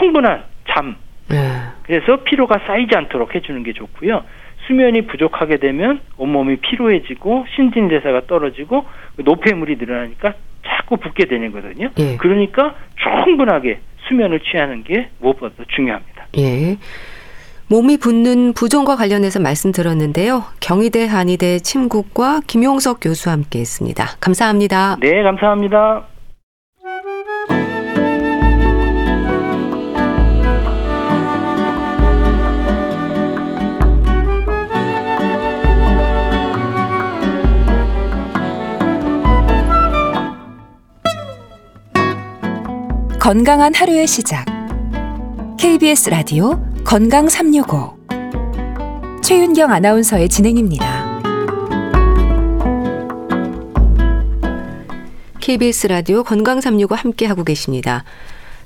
충분한 0.00 0.44
잠. 0.68 0.96
예. 1.32 1.36
그래서 1.84 2.22
피로가 2.24 2.60
쌓이지 2.66 2.96
않도록 2.96 3.34
해주는 3.34 3.62
게 3.62 3.72
좋고요. 3.72 4.22
수면이 4.66 5.02
부족하게 5.06 5.58
되면 5.58 6.00
온몸이 6.16 6.56
피로해지고 6.56 7.46
신진대사가 7.54 8.22
떨어지고 8.26 8.86
노폐물이 9.16 9.76
늘어나니까 9.76 10.34
자꾸 10.64 10.96
붓게 10.96 11.26
되는 11.26 11.52
거거든요. 11.52 11.90
예. 11.98 12.16
그러니까 12.16 12.74
충분하게 12.96 13.80
수면을 14.08 14.40
취하는 14.40 14.84
게 14.84 15.08
무엇보다 15.20 15.64
중요합니다. 15.68 16.26
예. 16.38 16.76
몸이 17.72 17.96
붓는 17.96 18.52
부종과 18.52 18.96
관련해서 18.96 19.40
말씀 19.40 19.72
들었는데요. 19.72 20.44
경희대 20.60 21.06
한의대 21.06 21.58
침국과 21.60 22.42
김용석 22.46 22.98
교수와 23.00 23.32
함께 23.32 23.60
했습니다. 23.60 24.08
감사합니다. 24.20 24.98
네, 25.00 25.22
감사합니다. 25.22 26.02
건강한 43.18 43.72
하루의 43.74 44.06
시작. 44.06 44.44
KBS 45.58 46.10
라디오 46.10 46.71
건강 46.84 47.28
365. 47.28 47.96
최윤경 49.22 49.70
아나운서의 49.70 50.28
진행입니다. 50.28 51.20
KBS 55.40 55.86
라디오 55.86 56.22
건강 56.22 56.60
365 56.60 56.94
함께 56.94 57.26
하고 57.26 57.44
계십니다. 57.44 58.04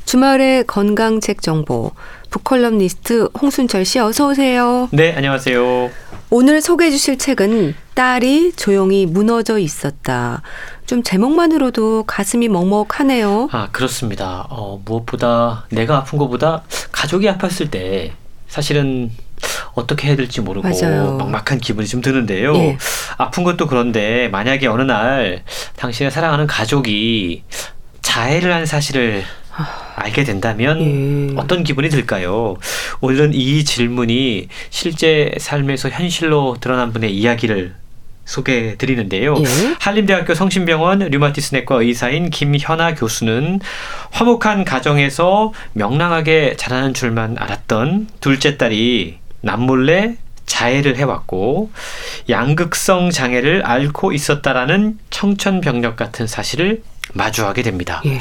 주말의 0.06 0.64
건강 0.64 1.20
책 1.20 1.42
정보 1.42 1.92
북컬럼니스트 2.30 3.28
홍순철 3.40 3.84
씨 3.84 3.98
어서 3.98 4.28
오세요. 4.28 4.88
네, 4.92 5.14
안녕하세요. 5.14 5.90
오늘 6.30 6.60
소개해 6.60 6.90
주실 6.90 7.18
책은 7.18 7.74
딸이 7.94 8.52
조용히 8.56 9.06
무너져 9.06 9.58
있었다. 9.58 10.42
좀 10.86 11.02
제목만으로도 11.02 12.04
가슴이 12.04 12.48
먹먹하네요. 12.48 13.48
아, 13.52 13.68
그렇습니다. 13.70 14.46
어, 14.50 14.80
무엇보다 14.84 15.66
내가 15.70 15.98
아픈 15.98 16.18
것보다 16.18 16.62
가족이 16.90 17.26
아팠을 17.28 17.70
때 17.70 18.12
사실은 18.48 19.10
어떻게 19.74 20.08
해야 20.08 20.16
될지 20.16 20.40
모르고 20.40 20.66
맞아요. 20.68 21.16
막막한 21.16 21.58
기분이 21.60 21.86
좀 21.86 22.00
드는데요. 22.00 22.54
예. 22.56 22.78
아픈 23.18 23.44
것도 23.44 23.66
그런데 23.66 24.28
만약에 24.28 24.66
어느 24.66 24.82
날 24.82 25.44
당신의 25.76 26.10
사랑하는 26.10 26.46
가족이 26.46 27.44
자해를 28.02 28.52
한 28.52 28.66
사실을 28.66 29.22
알게 29.94 30.24
된다면 30.24 30.80
예. 30.80 31.34
어떤 31.36 31.64
기분이 31.64 31.88
들까요? 31.88 32.56
오늘은 33.00 33.34
이 33.34 33.64
질문이 33.64 34.48
실제 34.70 35.32
삶에서 35.38 35.88
현실로 35.88 36.56
드러난 36.60 36.92
분의 36.92 37.14
이야기를 37.16 37.74
소개해 38.26 38.76
드리는데요. 38.76 39.36
예. 39.38 39.76
한림대학교 39.78 40.34
성심병원 40.34 40.98
류마티스 40.98 41.54
내과 41.54 41.76
의사인 41.76 42.28
김현아 42.30 42.94
교수는 42.94 43.60
화목한 44.10 44.64
가정에서 44.64 45.52
명랑하게 45.72 46.56
자라는 46.56 46.92
줄만 46.92 47.36
알았던 47.38 48.08
둘째 48.20 48.58
딸이 48.58 49.18
남몰래 49.40 50.16
자해를 50.44 50.96
해왔고 50.96 51.70
양극성 52.28 53.10
장애를 53.10 53.64
앓고 53.64 54.12
있었다라는 54.12 54.98
청천벽력 55.10 55.96
같은 55.96 56.26
사실을 56.26 56.82
마주하게 57.14 57.62
됩니다. 57.62 58.02
예. 58.06 58.18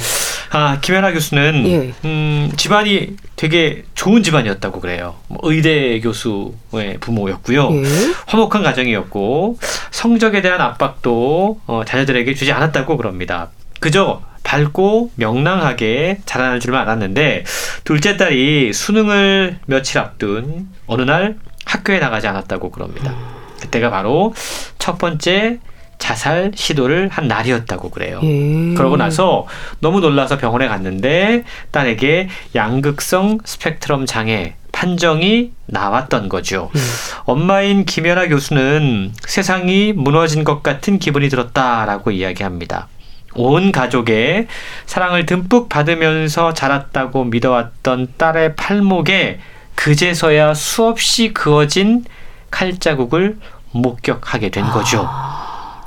아 0.52 0.80
김연아 0.80 1.12
교수는 1.12 1.63
예. 1.67 1.93
음, 2.06 2.52
집안이 2.56 3.15
되게 3.36 3.84
좋은 3.95 4.24
집안이었다고 4.24 4.80
그래요. 4.80 5.15
뭐 5.28 5.39
의대 5.43 6.00
교수의 6.00 6.98
부모였고요. 7.00 7.69
예. 7.74 7.84
화목한 8.28 8.63
가정이었고 8.63 9.58
성적에 9.91 10.41
대한 10.41 10.62
압박도 10.62 11.60
어, 11.67 11.84
자녀들에게 11.86 12.34
주지 12.36 12.52
않았다고 12.52 12.98
그럽니다. 12.98 13.50
그저 13.80 14.21
밝고 14.43 15.12
명랑하게 15.15 16.19
자라는 16.26 16.60
줄만 16.60 16.82
알았는데 16.84 17.43
둘째 17.84 18.15
딸이 18.15 18.74
수능을 18.74 19.58
며칠 19.65 19.98
앞둔 20.00 20.69
어느 20.86 21.02
날 21.02 21.38
학교에 21.65 22.00
나가지 22.00 22.28
않았다고 22.28 22.69
그럽니다. 22.69 23.13
그때가 23.62 23.89
바로 23.89 24.34
첫 24.78 24.98
번째 25.00 25.60
자살 25.97 26.51
시도를 26.55 27.10
한 27.10 27.27
날이었다고 27.27 27.89
그래요. 27.89 28.19
예. 28.23 28.73
그러고 28.75 28.97
나서 28.97 29.47
너무 29.79 29.99
놀라서 29.99 30.38
병원에 30.38 30.67
갔는데 30.67 31.43
딸에게 31.71 32.29
양극성 32.55 33.39
스펙트럼 33.43 34.05
장애 34.05 34.55
판정이 34.71 35.53
나왔던 35.67 36.27
거죠. 36.27 36.69
음. 36.75 36.81
엄마인 37.23 37.86
김연아 37.86 38.27
교수는 38.27 39.13
세상이 39.25 39.93
무너진 39.93 40.43
것 40.43 40.62
같은 40.63 40.99
기분이 40.99 41.29
들었다라고 41.29 42.12
이야기합니다. 42.12 42.89
온 43.36 43.71
가족의 43.71 44.47
사랑을 44.86 45.25
듬뿍 45.25 45.69
받으면서 45.69 46.53
자랐다고 46.53 47.25
믿어왔던 47.25 48.13
딸의 48.17 48.55
팔목에 48.55 49.39
그제서야 49.75 50.53
수없이 50.53 51.34
그어진 51.34 52.05
칼자국을 52.51 53.38
목격하게 53.71 54.49
된 54.49 54.65
거죠. 54.65 55.08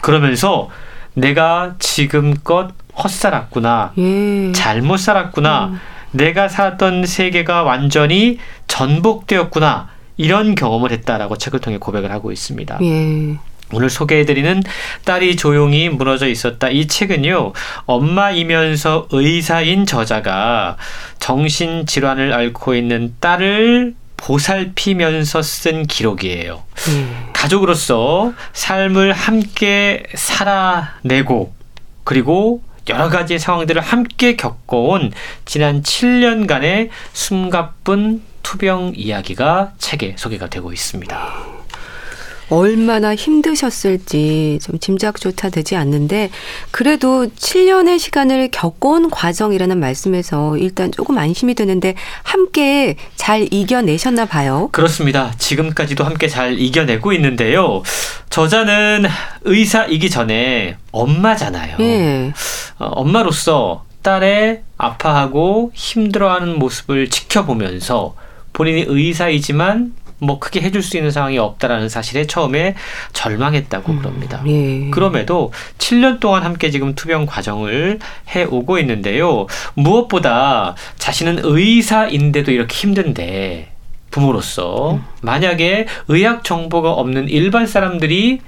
그러면서 0.03 0.69
내가 1.15 1.75
지금껏 1.79 2.71
헛살았구나. 3.03 3.93
예. 3.99 4.53
잘못 4.53 4.99
살았구나. 4.99 5.81
내가 6.13 6.49
살았던 6.49 7.07
세계가 7.07 7.63
완전히 7.63 8.39
전복되었구나. 8.67 9.89
이런 10.17 10.55
경험을 10.55 10.91
했다라고 10.91 11.37
책을 11.37 11.61
통해 11.61 11.79
고백을 11.79 12.11
하고 12.11 12.33
있습니다. 12.33 12.79
예. 12.83 13.39
오늘 13.73 13.91
소개해드리는 13.91 14.63
딸이 15.05 15.37
조용히 15.37 15.91
무너져 15.91 16.27
있었다. 16.27 16.71
이 16.71 16.87
책은요, 16.87 17.53
엄마이면서 17.85 19.09
의사인 19.13 19.85
저자가 19.85 20.77
정신질환을 21.19 22.33
앓고 22.33 22.75
있는 22.75 23.15
딸을 23.21 23.95
보살피면서 24.19 25.41
쓴 25.41 25.87
기록이에요. 25.87 26.63
예. 26.91 27.31
가족으로서 27.33 28.35
삶을 28.53 29.13
함께 29.15 30.03
살아내고 30.15 31.55
그리고 32.05 32.63
여러 32.89 33.09
가지 33.09 33.39
상황들을 33.39 33.81
함께 33.81 34.37
겪어온 34.37 35.13
지난 35.45 35.83
7년간의 35.83 36.91
숨가쁜 37.13 38.23
투병 38.43 38.93
이야기가 38.97 39.73
책에 39.79 40.15
소개가 40.19 40.49
되고 40.49 40.73
있습니다. 40.73 41.58
얼마나 42.51 43.15
힘드셨을지 43.15 44.59
좀 44.63 44.79
짐작조차 44.79 45.51
되지 45.51 45.77
않는데 45.77 46.31
그래도 46.71 47.27
7년의 47.27 47.99
시간을 47.99 48.49
겪어온 48.51 49.11
과정이라는 49.11 49.79
말씀에서 49.79 50.57
일단 50.57 50.91
조금 50.91 51.19
안심이 51.19 51.55
되는데 51.55 51.95
함께 52.23 52.97
잘 53.17 53.47
이겨내셨나 53.53 54.27
봐요. 54.27 54.69
그렇습니다. 54.73 55.33
지금까지도 55.39 56.05
함께 56.05 56.29
잘 56.29 56.59
이겨내고 56.59 57.13
있는데요. 57.13 57.83
저자는 58.31 59.07
의사이기 59.43 60.11
전에 60.11 60.77
엄마잖아요. 60.93 61.77
예. 61.81 62.33
어, 62.79 62.87
엄마로서 62.87 63.85
딸의 64.03 64.63
아파하고 64.77 65.73
힘들어하는 65.75 66.59
모습을 66.59 67.11
지켜보면서 67.11 68.15
본인이 68.53 68.85
의사이지만 68.87 69.93
뭐 70.19 70.39
크게 70.39 70.61
해줄 70.61 70.83
수 70.83 70.97
있는 70.97 71.11
상황이 71.11 71.39
없다라는 71.39 71.89
사실에 71.89 72.27
처음에 72.27 72.75
절망했다고 73.13 73.97
그럽니다. 73.97 74.43
예. 74.47 74.91
그럼에도 74.91 75.53
7년 75.79 76.21
동안 76.21 76.43
함께 76.43 76.71
지금 76.71 76.95
투병 76.95 77.27
과정을 77.27 77.99
해 78.35 78.45
오고 78.45 78.79
있는데요. 78.81 79.47
무엇보다 79.75 80.75
자신은 80.97 81.41
의사인데도 81.43 82.51
이렇게 82.53 82.75
힘든데 82.75 83.73
부모로서 84.11 85.01
만약에 85.23 85.87
의학 86.09 86.45
정보가 86.45 86.93
없는 86.93 87.29
일반 87.29 87.67
사람들이 87.67 88.41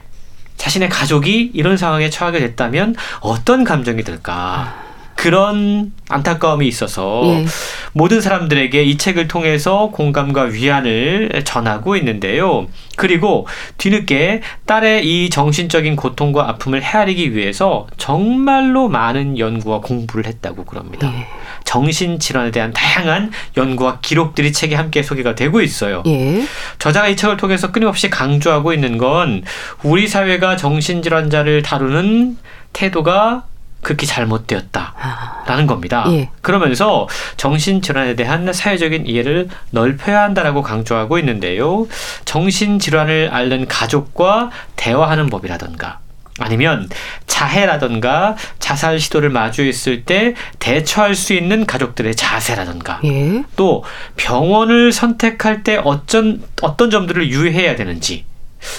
자신의 0.57 0.89
가족이 0.89 1.53
이런 1.55 1.77
상황에 1.77 2.11
처하게 2.11 2.41
됐다면 2.41 2.97
어떤 3.21 3.65
감정이 3.65 4.03
들까? 4.03 4.90
그런 5.21 5.93
안타까움이 6.09 6.67
있어서 6.67 7.21
예. 7.27 7.45
모든 7.93 8.23
사람들에게 8.23 8.83
이 8.83 8.97
책을 8.97 9.29
통해서 9.29 9.91
공감과 9.93 10.45
위안을 10.45 11.43
전하고 11.45 11.95
있는데요. 11.97 12.69
그리고 12.97 13.47
뒤늦게 13.77 14.41
딸의 14.65 15.07
이 15.07 15.29
정신적인 15.29 15.97
고통과 15.97 16.49
아픔을 16.49 16.83
헤아리기 16.83 17.35
위해서 17.37 17.87
정말로 17.99 18.89
많은 18.89 19.39
연구와 19.39 19.83
공부를 19.83 20.25
했다고 20.25 20.65
그럽니다. 20.65 21.07
예. 21.09 21.27
정신 21.65 22.19
질환에 22.19 22.51
대한 22.51 22.73
다양한 22.73 23.31
연구와 23.59 23.99
기록들이 24.01 24.55
책에 24.55 24.75
함께 24.75 25.03
소개가 25.03 25.35
되고 25.35 25.61
있어요. 25.61 26.03
예. 26.07 26.43
저자가 26.79 27.09
이 27.09 27.17
책을 27.17 27.37
통해서 27.37 27.71
끊임없이 27.73 28.09
강조하고 28.09 28.73
있는 28.73 28.97
건 28.97 29.43
우리 29.83 30.09
사회가 30.09 30.57
정신 30.57 31.03
질환자를 31.03 31.61
다루는 31.61 32.39
태도가 32.73 33.50
극히 33.83 34.07
잘못되었다. 34.07 34.95
아, 34.99 35.45
라는 35.47 35.67
겁니다. 35.67 36.05
예. 36.09 36.31
그러면서 36.43 37.09
정신 37.37 37.83
질환에 37.83 38.15
대한 38.15 38.53
사회적인 38.53 39.07
이해를 39.07 39.49
넓혀야 39.71 40.23
한다라고 40.23 40.63
강조하고 40.63 41.19
있는데요. 41.19 41.87
정신 42.25 42.79
질환을 42.79 43.31
앓는 43.33 43.69
가족과 43.69 44.51
대화하는 44.77 45.29
법이라던가 45.29 46.01
아니면 46.41 46.89
자해라던가 47.27 48.37
자살 48.59 48.99
시도를 48.99 49.29
마주했을 49.31 50.05
때 50.05 50.35
대처할 50.59 51.15
수 51.15 51.35
있는 51.35 51.67
가족들의 51.67 52.15
자세라던가 52.15 53.01
예. 53.05 53.45
또 53.57 53.85
병원을 54.17 54.93
선택할 54.93 55.63
때 55.63 55.77
어쩐, 55.83 56.43
어떤 56.63 56.91
점들을 56.91 57.31
유의해야 57.31 57.77
되는지 57.77 58.25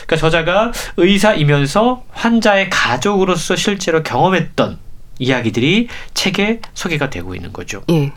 그러니까 0.05 0.17
저자가 0.17 0.71
의사이면서 0.97 2.03
환자의 2.11 2.69
가족으로서 2.69 3.55
실제로 3.55 4.03
경험했던 4.03 4.77
이야기들이 5.19 5.87
책에 6.13 6.61
소개가 6.73 7.09
되고 7.09 7.35
있는 7.35 7.53
거죠. 7.53 7.83
예. 7.89 8.11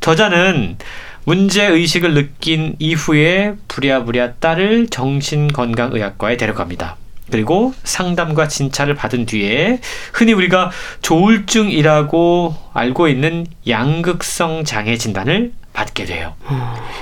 저자는 0.00 0.76
문제 1.24 1.64
의식을 1.64 2.14
느낀 2.14 2.74
이후에 2.78 3.54
부랴부랴 3.68 4.34
딸을 4.34 4.88
정신건강의학과에 4.88 6.36
데려갑니다. 6.36 6.96
그리고 7.30 7.72
상담과 7.84 8.48
진찰을 8.48 8.94
받은 8.94 9.26
뒤에 9.26 9.78
흔히 10.12 10.32
우리가 10.32 10.70
조울증이라고 11.00 12.54
알고 12.74 13.08
있는 13.08 13.46
양극성 13.66 14.64
장애 14.64 14.96
진단을 14.98 15.52
받게 15.72 16.04
돼요. 16.04 16.34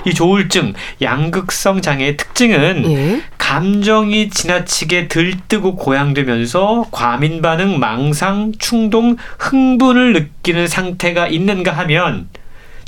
이 0.05 0.15
조울증, 0.15 0.75
양극성 1.03 1.81
장애의 1.83 2.17
특징은 2.17 2.91
예. 2.91 3.23
감정이 3.39 4.31
지나치게 4.31 5.09
들뜨고 5.09 5.77
고양되면서 5.77 6.87
과민 6.93 7.43
반응, 7.43 7.79
망상, 7.81 8.53
충동, 8.59 9.17
흥분을 9.39 10.13
느끼는 10.13 10.69
상태가 10.69 11.27
있는가 11.27 11.73
하면 11.73 12.29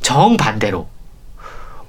정반대로 0.01 0.92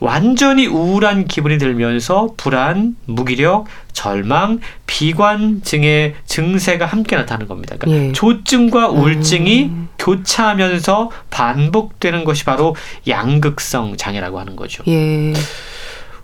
완전히 0.04 0.68
우울한 0.68 1.28
기분이 1.30 1.58
들면서 1.58 2.34
불안, 2.36 2.98
무기력, 3.06 3.68
절망, 3.94 4.60
비관 4.86 5.62
증의 5.64 6.16
증세가 6.26 6.86
함께 6.86 7.16
나타나는 7.16 7.48
겁니다. 7.48 7.78
그러니까 7.80 8.08
예. 8.08 8.12
조증과 8.12 8.90
우울증이 8.90 9.72
교차하면서 9.98 11.10
반복되는 11.30 12.26
것이 12.26 12.44
바로 12.44 12.76
양극성 13.08 13.96
장애라고 13.96 14.42
하는 14.42 14.58
거죠. 14.58 14.84
예. 14.90 15.32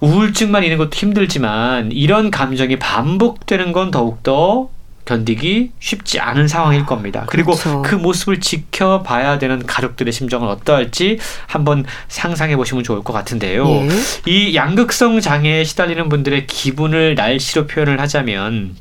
우울증만 0.01 0.65
있는 0.65 0.77
것도 0.77 0.91
힘들지만 0.95 1.93
이런 1.93 2.31
감정이 2.31 2.79
반복되는 2.79 3.71
건 3.71 3.91
더욱더 3.91 4.67
견디기 5.09 5.71
쉽지 5.79 6.19
않은 6.19 6.47
상황일 6.47 6.85
겁니다. 6.85 7.25
그리고 7.27 7.53
그렇죠. 7.53 7.81
그 7.81 7.95
모습을 7.95 8.39
지켜봐야 8.39 9.39
되는 9.39 9.65
가족들의 9.65 10.13
심정은 10.13 10.47
어떠할지 10.47 11.17
한번 11.47 11.83
상상해 12.07 12.55
보시면 12.55 12.83
좋을 12.83 13.03
것 13.03 13.11
같은데요. 13.11 13.67
예. 13.67 13.89
이 14.27 14.55
양극성 14.55 15.19
장애에 15.19 15.63
시달리는 15.63 16.09
분들의 16.09 16.45
기분을 16.45 17.15
날씨로 17.15 17.65
표현을 17.65 17.99
하자면 17.99 18.75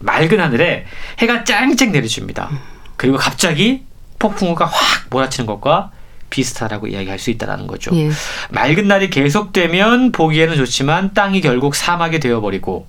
맑은 0.00 0.40
하늘에 0.40 0.84
해가 1.20 1.44
쨍쨍 1.44 1.90
내려줍니다. 1.90 2.50
그리고 2.98 3.16
갑자기 3.16 3.82
폭풍우가 4.18 4.66
확 4.66 5.06
몰아치는 5.08 5.46
것과 5.46 5.90
비슷하다고 6.28 6.88
이야기할 6.88 7.18
수 7.18 7.30
있다는 7.30 7.66
거죠. 7.66 7.96
예. 7.96 8.10
맑은 8.50 8.88
날이 8.88 9.08
계속되면 9.08 10.12
보기에는 10.12 10.56
좋지만 10.56 11.14
땅이 11.14 11.40
결국 11.40 11.74
사막이 11.74 12.20
되어버리고 12.20 12.86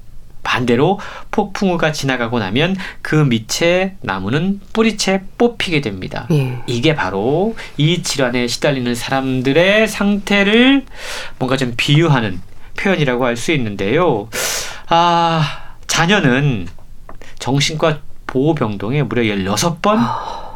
반대로 0.47 0.97
폭풍우가 1.31 1.91
지나가고 1.91 2.39
나면 2.39 2.77
그 3.01 3.15
밑에 3.15 3.97
나무는 4.01 4.62
뿌리채 4.71 5.23
뽑히게 5.38 5.81
됩니다. 5.81 6.25
예. 6.31 6.60
이게 6.67 6.95
바로 6.95 7.55
이 7.75 8.01
질환에 8.01 8.47
시달리는 8.47 8.95
사람들의 8.95 9.88
상태를 9.89 10.86
뭔가 11.38 11.57
좀 11.57 11.73
비유하는 11.75 12.41
표현이라고 12.77 13.25
할 13.25 13.36
수 13.36 13.51
있는데요. 13.51 14.29
아, 14.88 15.75
자녀는 15.86 16.67
정신과 17.39 17.99
보호병동에 18.25 19.03
무려 19.03 19.23
16번 19.23 19.99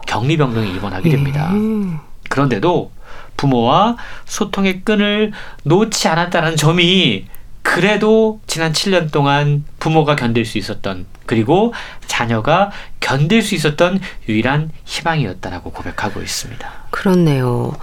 격리병동에 0.08 0.69
입원하게 0.69 1.10
됩니다. 1.10 1.51
예. 1.54 1.97
그런데도 2.30 2.91
부모와 3.36 3.97
소통의 4.25 4.82
끈을 4.82 5.34
놓지 5.63 6.08
않았다는 6.08 6.56
점이 6.56 7.25
그래도 7.62 8.39
지난 8.47 8.74
7년 8.74 9.12
동안 9.12 9.63
부모가 9.80 10.15
견딜 10.15 10.45
수 10.45 10.58
있었던 10.58 11.06
그리고 11.26 11.74
자녀가 12.08 12.71
견딜 13.00 13.41
수 13.41 13.56
있었던 13.56 14.00
유일한 14.28 14.71
희망이었다라고 14.86 15.71
고백하고 15.71 16.21
있습니다. 16.21 16.71
그렇네요. 16.91 17.76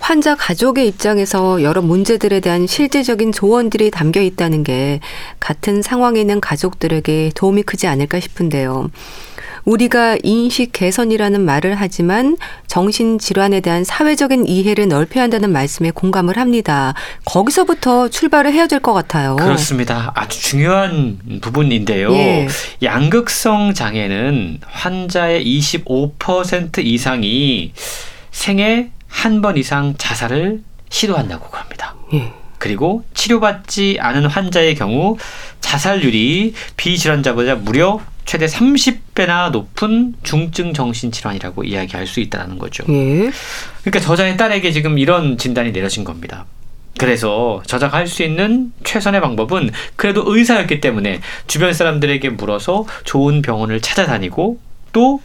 환자 0.00 0.36
가족의 0.36 0.86
입장에서 0.88 1.62
여러 1.62 1.82
문제들에 1.82 2.40
대한 2.40 2.66
실제적인 2.66 3.32
조언들이 3.32 3.90
담겨 3.90 4.20
있다는 4.20 4.62
게 4.62 5.00
같은 5.40 5.82
상황에 5.82 6.20
있는 6.20 6.40
가족들에게 6.40 7.32
도움이 7.34 7.64
크지 7.64 7.86
않을까 7.86 8.20
싶은데요. 8.20 8.90
우리가 9.72 10.16
인식 10.22 10.72
개선이라는 10.72 11.44
말을 11.44 11.74
하지만 11.74 12.38
정신질환에 12.68 13.60
대한 13.60 13.84
사회적인 13.84 14.46
이해를 14.46 14.88
넓혀야 14.88 15.24
한다는 15.24 15.52
말씀에 15.52 15.90
공감을 15.90 16.38
합니다. 16.38 16.94
거기서부터 17.26 18.08
출발을 18.08 18.52
해야 18.54 18.66
될 18.66 18.78
것 18.80 18.94
같아요. 18.94 19.34
그렇습니다. 19.36 20.12
아주 20.14 20.40
중요한 20.40 21.18
부분인데요. 21.42 22.12
예. 22.14 22.48
양극성 22.82 23.74
장애는 23.74 24.60
환자의 24.64 25.44
25% 25.44 26.78
이상이 26.78 27.72
생애 28.30 28.90
한 29.08 29.42
번 29.42 29.56
이상 29.58 29.94
자살을 29.98 30.62
시도한다고 30.88 31.54
합니다. 31.56 31.94
예. 32.14 32.32
그리고 32.58 33.04
치료받지 33.14 33.98
않은 34.00 34.26
환자의 34.26 34.74
경우 34.76 35.16
자살률이 35.60 36.54
비질환자보다 36.76 37.56
무려 37.56 38.00
최대 38.28 38.44
30배나 38.44 39.50
높은 39.52 40.12
중증 40.22 40.74
정신 40.74 41.10
질환이라고 41.10 41.64
이야기할 41.64 42.06
수 42.06 42.20
있다는 42.20 42.58
거죠. 42.58 42.84
예. 42.90 43.30
그러니까 43.80 44.00
저자의 44.00 44.36
딸에게 44.36 44.70
지금 44.70 44.98
이런 44.98 45.38
진단이 45.38 45.72
내려진 45.72 46.04
겁니다. 46.04 46.44
그래서 46.98 47.62
저자가 47.66 47.96
할 47.96 48.06
수 48.06 48.22
있는 48.22 48.70
최선의 48.84 49.22
방법은 49.22 49.70
그래도 49.96 50.24
의사였기 50.26 50.82
때문에 50.82 51.22
주변 51.46 51.72
사람들에게 51.72 52.28
물어서 52.28 52.84
좋은 53.04 53.40
병원을 53.40 53.80
찾아다니고 53.80 54.60
또 54.92 55.22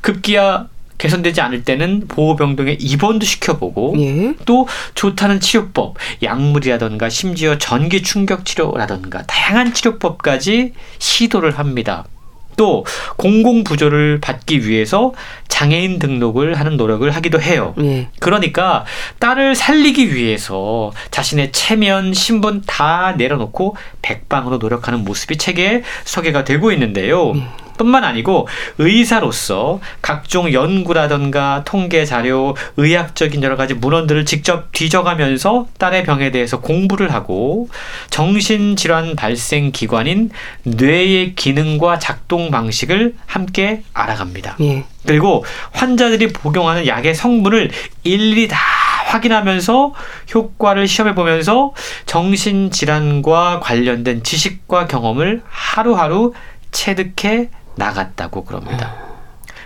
급기야 0.00 0.68
개선되지 0.96 1.42
않을 1.42 1.64
때는 1.64 2.08
보호병동에 2.08 2.78
입원도 2.80 3.26
시켜보고 3.26 3.94
예. 3.98 4.34
또 4.46 4.66
좋다는 4.94 5.40
치료법, 5.40 5.96
약물이라던가 6.22 7.10
심지어 7.10 7.58
전기 7.58 8.02
충격 8.02 8.46
치료라던가 8.46 9.24
다양한 9.26 9.74
치료법까지 9.74 10.72
시도를 10.98 11.58
합니다. 11.58 12.06
또 12.58 12.84
공공 13.16 13.64
부조를 13.64 14.18
받기 14.20 14.68
위해서 14.68 15.14
장애인 15.46 15.98
등록을 15.98 16.58
하는 16.58 16.76
노력을 16.76 17.08
하기도 17.08 17.40
해요. 17.40 17.74
예. 17.80 18.08
그러니까 18.20 18.84
딸을 19.18 19.54
살리기 19.54 20.14
위해서 20.14 20.92
자신의 21.10 21.52
체면, 21.52 22.12
신분 22.12 22.62
다 22.66 23.14
내려놓고 23.16 23.76
백방으로 24.02 24.58
노력하는 24.58 25.04
모습이 25.04 25.38
책에 25.38 25.82
소개가 26.04 26.44
되고 26.44 26.70
있는데요. 26.72 27.32
뿐만 27.78 28.04
아니고 28.04 28.46
의사로서 28.76 29.80
각종 30.02 30.52
연구라던가 30.52 31.62
통계 31.64 32.04
자료, 32.04 32.54
의학적인 32.76 33.42
여러 33.42 33.56
가지 33.56 33.72
문헌들을 33.72 34.26
직접 34.26 34.70
뒤져가면서 34.72 35.66
딸의 35.78 36.04
병에 36.04 36.30
대해서 36.30 36.60
공부를 36.60 37.14
하고 37.14 37.70
정신질환 38.10 39.16
발생 39.16 39.72
기관인 39.72 40.30
뇌의 40.64 41.34
기능과 41.34 41.98
작동 41.98 42.50
방식을 42.50 43.14
함께 43.24 43.82
알아갑니다. 43.94 44.56
예. 44.60 44.84
그리고 45.06 45.44
환자들이 45.72 46.28
복용하는 46.28 46.86
약의 46.86 47.14
성분을 47.14 47.70
일일이 48.04 48.48
다 48.48 48.58
확인하면서 49.06 49.94
효과를 50.34 50.86
시험해 50.86 51.14
보면서 51.14 51.72
정신질환과 52.06 53.60
관련된 53.60 54.22
지식과 54.22 54.86
경험을 54.86 55.42
하루하루 55.48 56.34
체득해 56.70 57.48
나갔다고 57.78 58.44
그럽니다. 58.44 59.08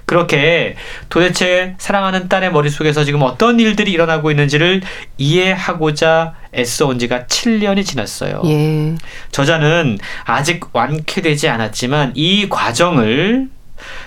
그렇게 0.04 0.76
도대체 1.08 1.74
사랑하는 1.78 2.28
딸의 2.28 2.52
머릿속에서 2.52 3.04
지금 3.04 3.22
어떤 3.22 3.58
일들이 3.58 3.92
일어나고 3.92 4.30
있는지를 4.30 4.82
이해하고자 5.16 6.34
애써온 6.54 6.98
지가 6.98 7.24
7년이 7.24 7.84
지났어요. 7.86 8.42
예. 8.44 8.94
저자는 9.30 9.98
아직 10.24 10.66
완쾌되지 10.72 11.48
않았지만 11.48 12.12
이 12.14 12.48
과정을 12.50 13.48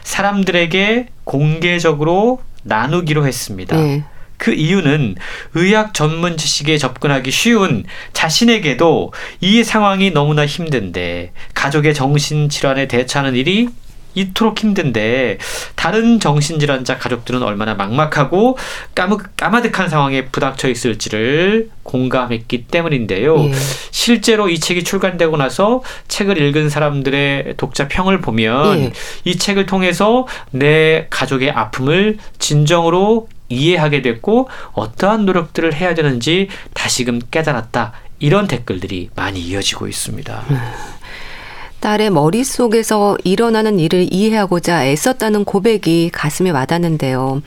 사람들에게 0.04 1.08
공개적으로 1.24 2.42
나누기로 2.64 3.26
했습니다. 3.26 3.76
예. 3.78 4.04
그 4.38 4.54
이유는 4.54 5.16
의학 5.54 5.94
전문 5.94 6.38
지식에 6.38 6.78
접근하기 6.78 7.32
쉬운 7.32 7.86
자신에게도 8.14 9.14
이 9.42 9.64
상황이 9.64 10.12
너무나 10.12 10.46
힘든데 10.46 11.32
가족의 11.54 11.94
정신 11.94 12.50
질환에 12.50 12.88
대처하는 12.88 13.36
일이 13.36 13.70
이토록 14.16 14.60
힘든데 14.60 15.38
다른 15.76 16.20
정신질환자 16.20 16.98
가족들은 16.98 17.44
얼마나 17.44 17.76
막막하고 17.76 18.58
까무, 18.96 19.18
까마득한 19.38 19.90
상황에 19.90 20.26
부닥쳐 20.26 20.70
있을지를 20.70 21.70
공감했기 21.84 22.66
때문인데요. 22.66 23.46
예. 23.46 23.52
실제로 23.92 24.50
이 24.50 24.60
책이 24.60 24.84
출간되고 24.84 25.38
나서 25.38 25.84
책을 26.08 26.42
읽은 26.42 26.70
사람들의 26.70 27.56
독자 27.58 27.88
평을 27.88 28.22
보면 28.22 28.80
예. 28.80 28.92
이 29.24 29.38
책을 29.38 29.66
통해서 29.68 30.28
내 30.52 31.08
가족의 31.10 31.52
아픔을 31.52 32.18
진정으로 32.40 33.28
이해하게 33.50 34.02
됐고 34.02 34.50
어떠한 34.74 35.26
노력들을 35.26 35.74
해야 35.74 35.94
되는지 35.94 36.48
다시금 36.74 37.22
깨달았다. 37.30 37.94
이런 38.20 38.48
댓글들이 38.48 39.10
많이 39.16 39.40
이어지고 39.42 39.88
있습니다. 39.88 40.46
딸의 41.86 42.10
머릿속에서 42.10 43.16
일어나는 43.24 43.80
일을 43.80 44.08
이해하고자 44.12 44.88
애썼다는 44.88 45.46
고백이 45.46 46.10
가슴에 46.12 46.50
와닿는데요. 46.50 47.44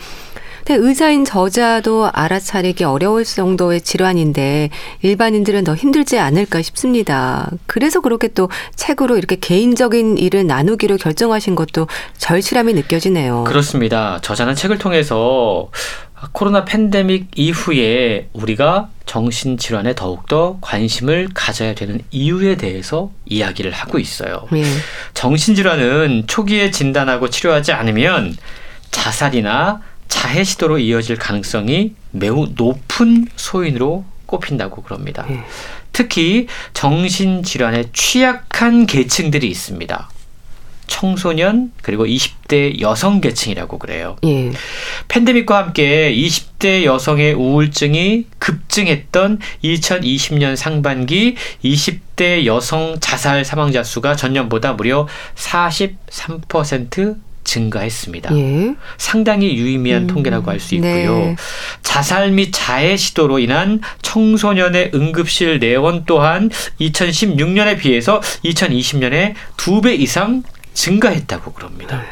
근데 0.64 0.86
의사인 0.86 1.24
저자도 1.24 2.10
알아차리기 2.12 2.84
어려울 2.84 3.24
정도의 3.24 3.80
질환인데 3.80 4.70
일반인들은 5.02 5.64
더 5.64 5.74
힘들지 5.74 6.20
않을까 6.20 6.62
싶습니다. 6.62 7.50
그래서 7.66 8.00
그렇게 8.00 8.28
또 8.28 8.48
책으로 8.76 9.16
이렇게 9.16 9.34
개인적인 9.34 10.18
일을 10.18 10.46
나누기로 10.46 10.98
결정하신 10.98 11.56
것도 11.56 11.88
절실함이 12.18 12.74
느껴지네요. 12.74 13.42
그렇습니다. 13.42 14.20
저자는 14.22 14.54
책을 14.54 14.78
통해서 14.78 15.70
코로나 16.32 16.64
팬데믹 16.64 17.28
이후에 17.36 18.28
우리가 18.32 18.88
정신질환에 19.06 19.94
더욱더 19.94 20.58
관심을 20.60 21.28
가져야 21.32 21.74
되는 21.74 22.00
이유에 22.10 22.56
대해서 22.56 23.10
이야기를 23.26 23.72
하고 23.72 23.98
있어요. 23.98 24.46
예. 24.54 24.64
정신질환은 25.14 26.24
초기에 26.26 26.70
진단하고 26.70 27.30
치료하지 27.30 27.72
않으면 27.72 28.36
자살이나 28.90 29.80
자해 30.08 30.44
시도로 30.44 30.78
이어질 30.78 31.16
가능성이 31.16 31.94
매우 32.10 32.48
높은 32.54 33.26
소인으로 33.36 34.04
꼽힌다고 34.26 34.82
그럽니다. 34.82 35.24
예. 35.30 35.42
특히 35.92 36.46
정신질환에 36.74 37.86
취약한 37.92 38.86
계층들이 38.86 39.48
있습니다. 39.48 40.10
청소년 40.88 41.70
그리고 41.82 42.04
20대 42.06 42.80
여성 42.80 43.20
계층이라고 43.20 43.78
그래요. 43.78 44.16
예. 44.24 44.50
팬데믹과 45.06 45.56
함께 45.56 46.12
20대 46.12 46.84
여성의 46.84 47.34
우울증이 47.34 48.24
급증했던 48.38 49.38
2020년 49.62 50.56
상반기 50.56 51.36
20대 51.64 52.44
여성 52.46 52.96
자살 53.00 53.44
사망자 53.44 53.82
수가 53.84 54.16
전년보다 54.16 54.72
무려 54.72 55.06
43% 55.36 57.16
증가했습니다. 57.44 58.36
예. 58.36 58.74
상당히 58.98 59.56
유의미한 59.56 60.02
음, 60.02 60.06
통계라고 60.06 60.50
할 60.50 60.60
수 60.60 60.74
있고요. 60.74 61.18
네. 61.18 61.36
자살 61.82 62.30
및 62.30 62.50
자해 62.52 62.96
시도로 62.98 63.38
인한 63.38 63.80
청소년의 64.02 64.90
응급실 64.94 65.58
내원 65.58 66.04
또한 66.04 66.50
2016년에 66.80 67.78
비해서 67.78 68.20
2020년에 68.44 69.34
두 69.56 69.80
배 69.80 69.94
이상 69.94 70.42
증가했다고 70.78 71.52
그럽니다. 71.54 72.04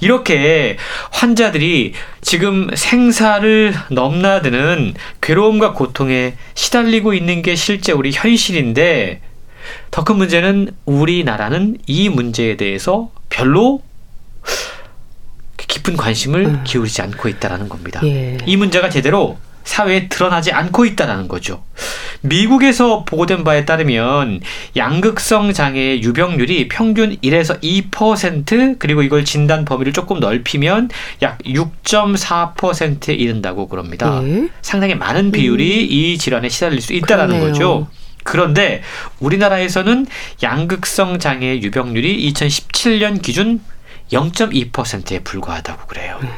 이렇게 0.00 0.76
환자들이 1.10 1.94
지금 2.20 2.68
생사를 2.74 3.72
넘나드는 3.90 4.94
괴로움과 5.22 5.72
고통에 5.72 6.34
시달리고 6.54 7.14
있는 7.14 7.40
게 7.40 7.54
실제 7.54 7.92
우리 7.92 8.10
현실인데 8.12 9.22
더 9.90 10.04
큰 10.04 10.16
문제는 10.16 10.72
우리나라는 10.84 11.78
이 11.86 12.08
문제에 12.08 12.56
대해서 12.56 13.10
별로 13.30 13.80
깊은 15.56 15.96
관심을 15.96 16.44
음. 16.44 16.64
기울이지 16.64 17.00
않고 17.00 17.28
있다라는 17.28 17.68
겁니다. 17.68 18.00
예. 18.04 18.36
이 18.44 18.56
문제가 18.56 18.90
제대로 18.90 19.38
사회에 19.64 20.08
드러나지 20.08 20.52
않고 20.52 20.84
있다라는 20.84 21.28
거죠. 21.28 21.62
미국에서 22.22 23.04
보고된 23.04 23.44
바에 23.44 23.64
따르면 23.64 24.40
양극성 24.76 25.52
장애의 25.52 26.02
유병률이 26.02 26.68
평균 26.68 27.16
1에서 27.16 27.60
2% 27.62 28.78
그리고 28.78 29.02
이걸 29.02 29.24
진단 29.24 29.64
범위를 29.64 29.92
조금 29.92 30.20
넓히면 30.20 30.90
약 31.22 31.38
6.4%에 31.38 33.14
이른다고 33.14 33.68
그럽니다. 33.68 34.20
예. 34.24 34.48
상당히 34.62 34.94
많은 34.94 35.32
비율이 35.32 35.84
이 35.84 36.18
질환에 36.18 36.48
시달릴 36.48 36.80
수 36.80 36.92
있다라는 36.92 37.40
그러네요. 37.40 37.52
거죠. 37.52 37.88
그런데 38.24 38.82
우리나라에서는 39.18 40.06
양극성 40.42 41.18
장애 41.18 41.56
유병률이 41.60 42.32
2017년 42.32 43.20
기준 43.20 43.60
0.2%에 44.12 45.20
불과하다고 45.20 45.86
그래요. 45.86 46.18
네. 46.22 46.28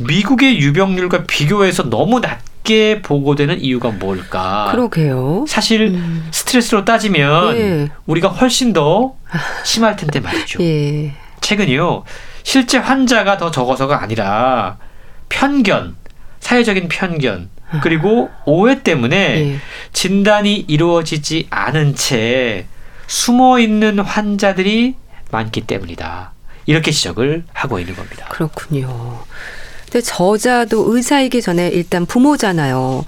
미국의 0.00 0.58
유병률과 0.58 1.24
비교해서 1.24 1.88
너무 1.88 2.20
낮게 2.20 3.02
보고되는 3.02 3.60
이유가 3.60 3.90
뭘까? 3.90 4.68
그러게요. 4.70 5.44
사실 5.48 5.82
음. 5.88 6.28
스트레스로 6.30 6.84
따지면 6.84 7.56
예. 7.56 7.88
우리가 8.06 8.28
훨씬 8.28 8.72
더 8.72 9.14
심할 9.64 9.96
텐데 9.96 10.20
말이죠. 10.20 10.62
예. 10.62 11.14
최근요 11.40 12.04
실제 12.42 12.78
환자가 12.78 13.36
더 13.36 13.50
적어서가 13.50 14.02
아니라 14.02 14.78
편견, 15.28 15.96
사회적인 16.40 16.88
편견 16.88 17.50
그리고 17.82 18.30
오해 18.44 18.82
때문에 18.82 19.16
예. 19.16 19.58
진단이 19.92 20.64
이루어지지 20.68 21.48
않은 21.50 21.94
채 21.94 22.66
숨어 23.06 23.58
있는 23.58 23.98
환자들이 23.98 24.94
많기 25.30 25.62
때문이다. 25.62 26.33
이렇게 26.66 26.90
지적을 26.90 27.44
하고 27.52 27.78
있는 27.78 27.94
겁니다. 27.94 28.26
그렇군요. 28.30 29.24
근데 29.94 30.06
저자도 30.06 30.92
의사이기 30.92 31.40
전에 31.40 31.68
일단 31.68 32.04
부모잖아요. 32.04 33.04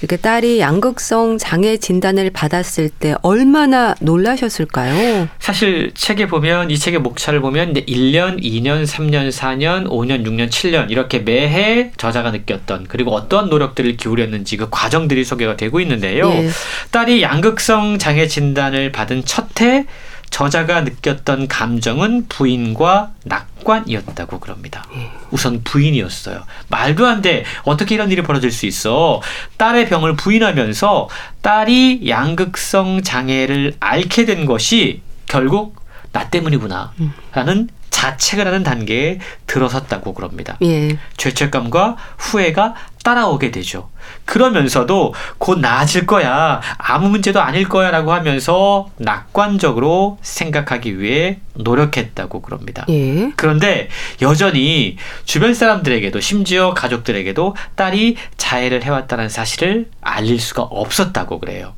이렇게 0.00 0.18
딸이 0.18 0.60
양극성 0.60 1.38
장애 1.38 1.78
진단을 1.78 2.28
받았을 2.28 2.90
때 2.90 3.14
얼마나 3.22 3.94
놀라셨을까요? 4.00 5.28
사실 5.38 5.92
책에 5.94 6.26
보면 6.26 6.70
이 6.70 6.78
책의 6.78 7.00
목차를 7.00 7.40
보면 7.40 7.70
이제 7.70 7.86
1년, 7.86 8.42
2년, 8.42 8.84
3년, 8.84 9.30
4년, 9.32 9.88
5년, 9.88 10.26
6년, 10.26 10.50
7년 10.50 10.90
이렇게 10.90 11.20
매해 11.20 11.90
저자가 11.96 12.32
느꼈던 12.32 12.84
그리고 12.88 13.14
어떠한 13.14 13.48
노력들을 13.48 13.96
기울였는지 13.96 14.58
그 14.58 14.68
과정들이 14.70 15.24
소개가 15.24 15.56
되고 15.56 15.80
있는데요. 15.80 16.28
예. 16.28 16.50
딸이 16.90 17.22
양극성 17.22 17.96
장애 17.98 18.26
진단을 18.26 18.92
받은 18.92 19.24
첫해 19.24 19.86
저자가 20.30 20.82
느꼈던 20.82 21.48
감정은 21.48 22.26
부인과 22.28 23.12
낙관이었다고 23.24 24.40
그럽니다. 24.40 24.84
우선 25.30 25.62
부인이었어요. 25.64 26.44
말도 26.68 27.06
안 27.06 27.22
돼. 27.22 27.44
어떻게 27.64 27.94
이런 27.94 28.10
일이 28.10 28.22
벌어질 28.22 28.50
수 28.50 28.66
있어? 28.66 29.22
딸의 29.56 29.88
병을 29.88 30.16
부인하면서 30.16 31.08
딸이 31.42 32.08
양극성 32.08 33.02
장애를 33.02 33.74
앓게 33.80 34.24
된 34.26 34.44
것이 34.44 35.00
결국 35.26 35.76
나 36.12 36.28
때문이구나. 36.28 36.92
라는 37.32 37.68
자책을 37.90 38.46
하는 38.46 38.62
단계에 38.62 39.18
들어섰다고 39.46 40.12
그럽니다. 40.12 40.58
예. 40.62 40.98
죄책감과 41.16 41.96
후회가 42.18 42.74
따라오게 43.06 43.52
되죠. 43.52 43.88
그러면서도 44.24 45.14
곧 45.38 45.60
나아질 45.60 46.06
거야. 46.06 46.60
아무 46.76 47.08
문제도 47.08 47.40
아닐 47.40 47.68
거야. 47.68 47.92
라고 47.92 48.12
하면서 48.12 48.90
낙관적으로 48.96 50.18
생각하기 50.22 50.98
위해 50.98 51.38
노력했다고 51.54 52.42
그럽니다. 52.42 52.84
예. 52.88 53.30
그런데 53.36 53.88
여전히 54.22 54.96
주변 55.24 55.54
사람들에게도 55.54 56.18
심지어 56.18 56.74
가족들에게도 56.74 57.54
딸이 57.76 58.16
자해를 58.38 58.82
해왔다는 58.82 59.28
사실을 59.28 59.88
알릴 60.00 60.40
수가 60.40 60.62
없었다고 60.62 61.38
그래요. 61.38 61.74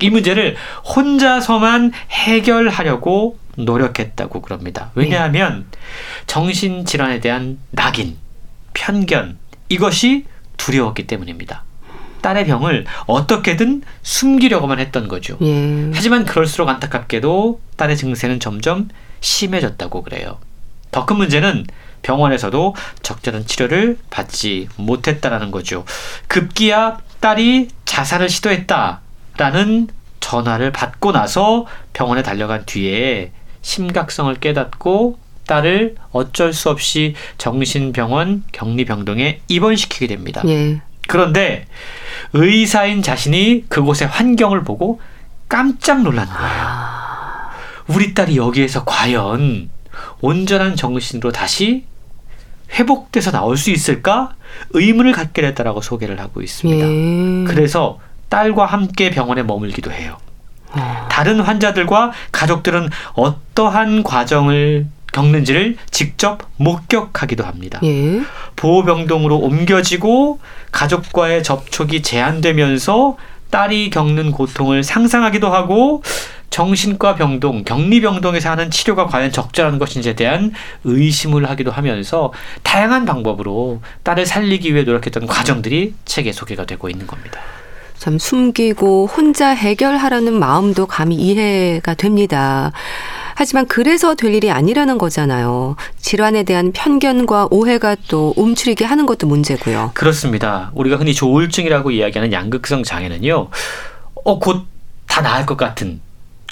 이 0.00 0.10
문제를 0.10 0.56
혼자서만 0.94 1.92
해결하려고 2.10 3.38
노력했다고 3.56 4.42
그럽니다. 4.42 4.90
왜냐하면 4.94 5.64
정신질환에 6.26 7.20
대한 7.20 7.58
낙인, 7.70 8.18
편견, 8.74 9.38
이것이 9.70 10.26
두려웠기 10.56 11.06
때문입니다. 11.06 11.62
딸의 12.22 12.46
병을 12.46 12.86
어떻게든 13.06 13.82
숨기려고만 14.02 14.78
했던 14.80 15.06
거죠. 15.08 15.36
예. 15.42 15.90
하지만 15.94 16.24
그럴수록 16.24 16.68
안타깝게도 16.68 17.60
딸의 17.76 17.96
증세는 17.96 18.40
점점 18.40 18.88
심해졌다고 19.20 20.02
그래요. 20.02 20.38
더 20.90 21.04
큰 21.04 21.16
문제는 21.16 21.66
병원에서도 22.02 22.74
적절한 23.02 23.46
치료를 23.46 23.98
받지 24.10 24.68
못했다라는 24.76 25.50
거죠. 25.50 25.84
급기야 26.28 26.98
딸이 27.20 27.68
자살을 27.84 28.28
시도했다라는 28.28 29.88
전화를 30.20 30.72
받고 30.72 31.12
나서 31.12 31.66
병원에 31.92 32.22
달려간 32.22 32.64
뒤에 32.66 33.32
심각성을 33.62 34.34
깨닫고 34.36 35.18
딸을 35.46 35.96
어쩔 36.12 36.52
수 36.52 36.70
없이 36.70 37.14
정신병원 37.38 38.44
격리병동에 38.52 39.40
입원시키게 39.48 40.06
됩니다. 40.06 40.42
예. 40.46 40.80
그런데 41.08 41.66
의사인 42.32 43.02
자신이 43.02 43.64
그곳의 43.68 44.08
환경을 44.08 44.64
보고 44.64 45.00
깜짝 45.48 46.02
놀란 46.02 46.26
거예요. 46.26 46.96
우리 47.88 48.14
딸이 48.14 48.36
여기에서 48.36 48.84
과연 48.84 49.70
온전한 50.20 50.76
정신으로 50.76 51.30
다시 51.32 51.84
회복돼서 52.72 53.30
나올 53.30 53.56
수 53.56 53.70
있을까? 53.70 54.34
의문을 54.70 55.12
갖게 55.12 55.42
됐다라고 55.42 55.80
소개를 55.82 56.18
하고 56.20 56.42
있습니다. 56.42 56.84
예. 56.84 57.44
그래서 57.46 58.00
딸과 58.28 58.66
함께 58.66 59.10
병원에 59.10 59.44
머물기도 59.44 59.92
해요. 59.92 60.18
어. 60.72 61.06
다른 61.08 61.40
환자들과 61.40 62.12
가족들은 62.32 62.90
어떠한 63.14 64.02
과정을 64.02 64.86
겪는지를 65.16 65.76
직접 65.90 66.42
목격하기도 66.56 67.42
합니다. 67.42 67.80
예. 67.84 68.20
보호병동으로 68.56 69.38
옮겨지고 69.38 70.40
가족과의 70.72 71.42
접촉이 71.42 72.02
제한되면서 72.02 73.16
딸이 73.50 73.88
겪는 73.88 74.32
고통을 74.32 74.82
상상하기도 74.82 75.48
하고 75.48 76.02
정신과 76.50 77.14
병동, 77.14 77.64
격리병동에서 77.64 78.50
하는 78.50 78.70
치료가 78.70 79.06
과연 79.06 79.32
적절한 79.32 79.78
것인지에 79.78 80.14
대한 80.14 80.52
의심을 80.84 81.48
하기도 81.48 81.70
하면서 81.70 82.32
다양한 82.62 83.06
방법으로 83.06 83.80
딸을 84.02 84.26
살리기 84.26 84.74
위해 84.74 84.84
노력했던 84.84 85.26
과정들이 85.26 85.94
책에 86.04 86.32
소개가 86.32 86.66
되고 86.66 86.90
있는 86.90 87.06
겁니다. 87.06 87.40
참 87.98 88.18
숨기고 88.18 89.06
혼자 89.06 89.48
해결하려는 89.48 90.34
마음도 90.34 90.86
감히 90.86 91.16
이해가 91.16 91.94
됩니다. 91.94 92.72
하지만 93.36 93.66
그래서 93.66 94.14
될 94.14 94.34
일이 94.34 94.50
아니라는 94.50 94.98
거잖아요. 94.98 95.76
질환에 96.00 96.42
대한 96.42 96.72
편견과 96.72 97.48
오해가 97.50 97.94
또 98.08 98.34
움츠리게 98.36 98.84
하는 98.84 99.06
것도 99.06 99.26
문제고요. 99.26 99.92
그렇습니다. 99.94 100.70
우리가 100.74 100.96
흔히 100.96 101.14
조울증이라고 101.14 101.90
이야기하는 101.92 102.32
양극성 102.32 102.82
장애는요. 102.82 103.48
어, 104.24 104.38
곧 104.38 104.66
다 105.06 105.22
나을 105.22 105.46
것 105.46 105.56
같은 105.56 106.00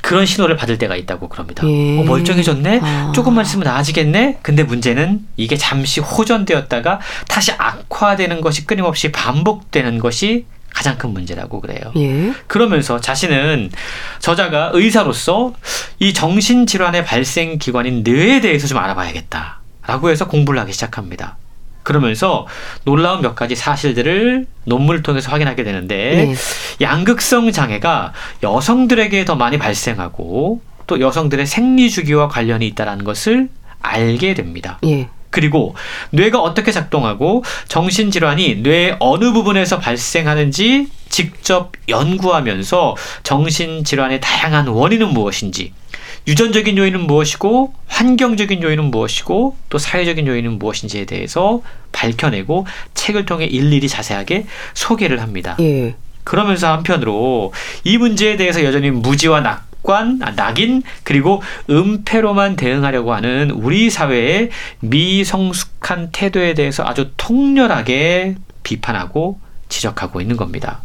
그런 0.01 0.25
신호를 0.25 0.57
받을 0.57 0.79
때가 0.79 0.97
있다고 0.97 1.29
그럽니다. 1.29 1.67
예. 1.69 1.99
어, 1.99 2.05
멀쩡해졌네? 2.05 2.81
아. 2.83 3.13
조금만 3.15 3.45
있으면 3.45 3.65
나아지겠네? 3.65 4.39
근데 4.41 4.63
문제는 4.63 5.27
이게 5.37 5.57
잠시 5.59 6.01
호전되었다가 6.01 7.01
다시 7.29 7.53
악화되는 7.53 8.41
것이 8.41 8.67
끊임없이 8.67 9.13
반복되는 9.13 9.99
것이 9.99 10.47
가장 10.75 10.99
큰 10.99 11.11
문제라고 11.11 11.61
그래요. 11.61 11.93
예. 11.97 12.33
그러면서 12.47 13.01
자신은 13.01 13.71
저자가 14.19 14.73
의사로서 14.75 15.55
이 16.01 16.13
정신질환의 16.13 17.05
발생 17.07 17.59
기관인 17.59 18.03
뇌에 18.03 18.41
대해서 18.41 18.67
좀 18.67 18.79
알아봐야겠다. 18.79 19.61
라고 19.87 20.11
해서 20.11 20.27
공부를 20.29 20.61
하기 20.61 20.73
시작합니다. 20.73 21.37
그러면서 21.83 22.47
놀라운 22.85 23.21
몇 23.21 23.35
가지 23.35 23.55
사실들을 23.55 24.47
논문을 24.65 25.03
통해서 25.03 25.31
확인하게 25.31 25.63
되는데 25.65 25.95
네. 25.95 26.35
양극성 26.81 27.53
장애가 27.53 28.13
여성들에게 28.43 29.25
더 29.27 29.37
많이 29.37 29.59
발생하고 29.59 30.63
또 30.87 31.01
여성들의 31.01 31.47
생리 31.47 31.91
주기와 31.91 32.29
관련이 32.29 32.67
있다는 32.69 33.05
것을 33.05 33.51
알게 33.81 34.35
됩니다. 34.35 34.79
예. 34.87 35.09
그리고 35.35 35.75
뇌가 36.11 36.41
어떻게 36.41 36.71
작동하고 36.71 37.43
정신질환이 37.67 38.59
뇌의 38.63 38.99
어느 39.01 39.33
부분에서 39.33 39.81
발생하는지 39.81 40.87
직접 41.09 41.73
연구하면서 41.89 42.95
정신질환의 43.25 44.21
다양한 44.21 44.69
원인은 44.69 45.09
무엇인지 45.09 45.73
유전적인 46.29 46.79
요인은 46.79 47.09
무엇이고 47.09 47.75
환경적인 47.89 48.63
요인은 48.63 48.93
무엇이고 48.93 49.57
또 49.71 49.79
사회적인 49.79 50.29
요인은 50.29 50.61
무엇인지에 50.61 51.05
대해서 51.05 51.63
밝혀내고 51.91 52.69
책을 52.95 53.27
통해 53.27 53.47
일일이 53.47 53.89
자세하게 53.89 54.47
소개를 54.75 55.21
합니다. 55.21 55.57
예. 55.59 55.97
그러면서 56.23 56.73
한편으로 56.73 57.53
이 57.83 57.99
문제에 57.99 58.37
대해서 58.37 58.63
여전히 58.63 58.93
무지와 58.93 59.41
낙 59.41 59.67
관, 59.85 60.19
아, 60.23 60.35
낙인 60.35 60.83
그리고 61.05 61.43
은폐로만 61.71 62.57
대응하려고 62.57 63.15
하는 63.15 63.51
우리 63.51 63.91
사회의 63.91 64.51
미성숙한 64.81 66.11
태도에 66.11 66.55
대해서 66.55 66.83
아주 66.85 67.11
통렬하게 67.17 68.37
비판하고 68.65 69.39
지적하고 69.69 70.21
있는 70.21 70.37
겁니다. 70.37 70.83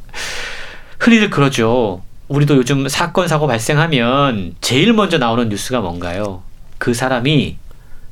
흔히들 1.00 1.30
그러죠. 1.30 2.04
우리도 2.28 2.58
요즘 2.58 2.88
사건 2.88 3.28
사고 3.28 3.48
발생하면 3.48 4.56
제일 4.62 4.94
먼저 4.94 5.18
나오는 5.18 5.50
뉴스가 5.50 5.80
뭔가요? 5.80 6.44
그 6.78 6.94
사람이 6.94 7.58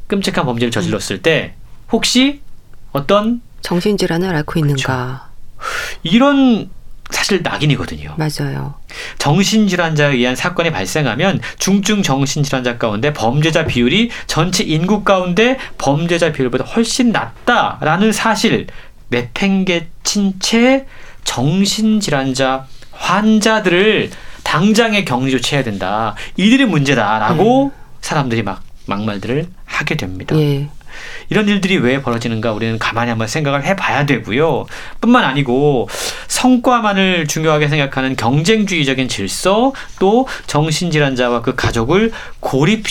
끔찍한 0.07 0.45
범죄를 0.45 0.71
저질렀을 0.71 1.21
때 1.21 1.53
혹시 1.91 2.41
어떤 2.93 3.41
정신질환을 3.61 4.33
앓고 4.35 4.59
있는가. 4.59 5.27
이런 6.03 6.69
사실 7.11 7.41
낙인이거든요. 7.41 8.15
맞아요. 8.17 8.75
정신질환자에 9.17 10.15
의한 10.15 10.35
사건이 10.35 10.71
발생하면 10.71 11.39
중증 11.57 12.03
정신질환자 12.03 12.77
가운데 12.77 13.13
범죄자 13.13 13.65
비율이 13.65 14.11
전체 14.27 14.63
인구 14.63 15.03
가운데 15.03 15.57
범죄자 15.77 16.31
비율보다 16.31 16.65
훨씬 16.65 17.11
낮다라는 17.11 18.11
사실 18.11 18.67
내팽개친 19.09 20.39
채 20.39 20.85
정신질환자 21.23 22.65
환자들을 22.91 24.09
당장에 24.43 25.03
격리 25.03 25.31
조치해야 25.31 25.63
된다. 25.63 26.15
이들이 26.37 26.65
문제다라고 26.65 27.71
사람들이 28.01 28.43
막 28.43 28.63
막말들을 28.85 29.47
하게 29.65 29.95
됩니다. 29.95 30.37
예. 30.37 30.69
이런 31.29 31.47
일들이 31.47 31.77
왜 31.77 32.01
벌어지는가 32.01 32.53
우리는 32.53 32.79
가만히 32.79 33.09
한번 33.09 33.27
생각을 33.27 33.65
해봐야 33.65 34.05
되고요. 34.05 34.65
뿐만 35.01 35.25
아니고 35.25 35.89
성과만을 36.37 37.25
중요하게 37.25 37.67
생각하는 37.67 38.15
경쟁주의적인 38.15 39.07
질서 39.07 39.73
또 39.97 40.27
정신질환자와 40.45 41.41
그 41.41 41.55
가족을 41.55 42.11
고립 42.39 42.87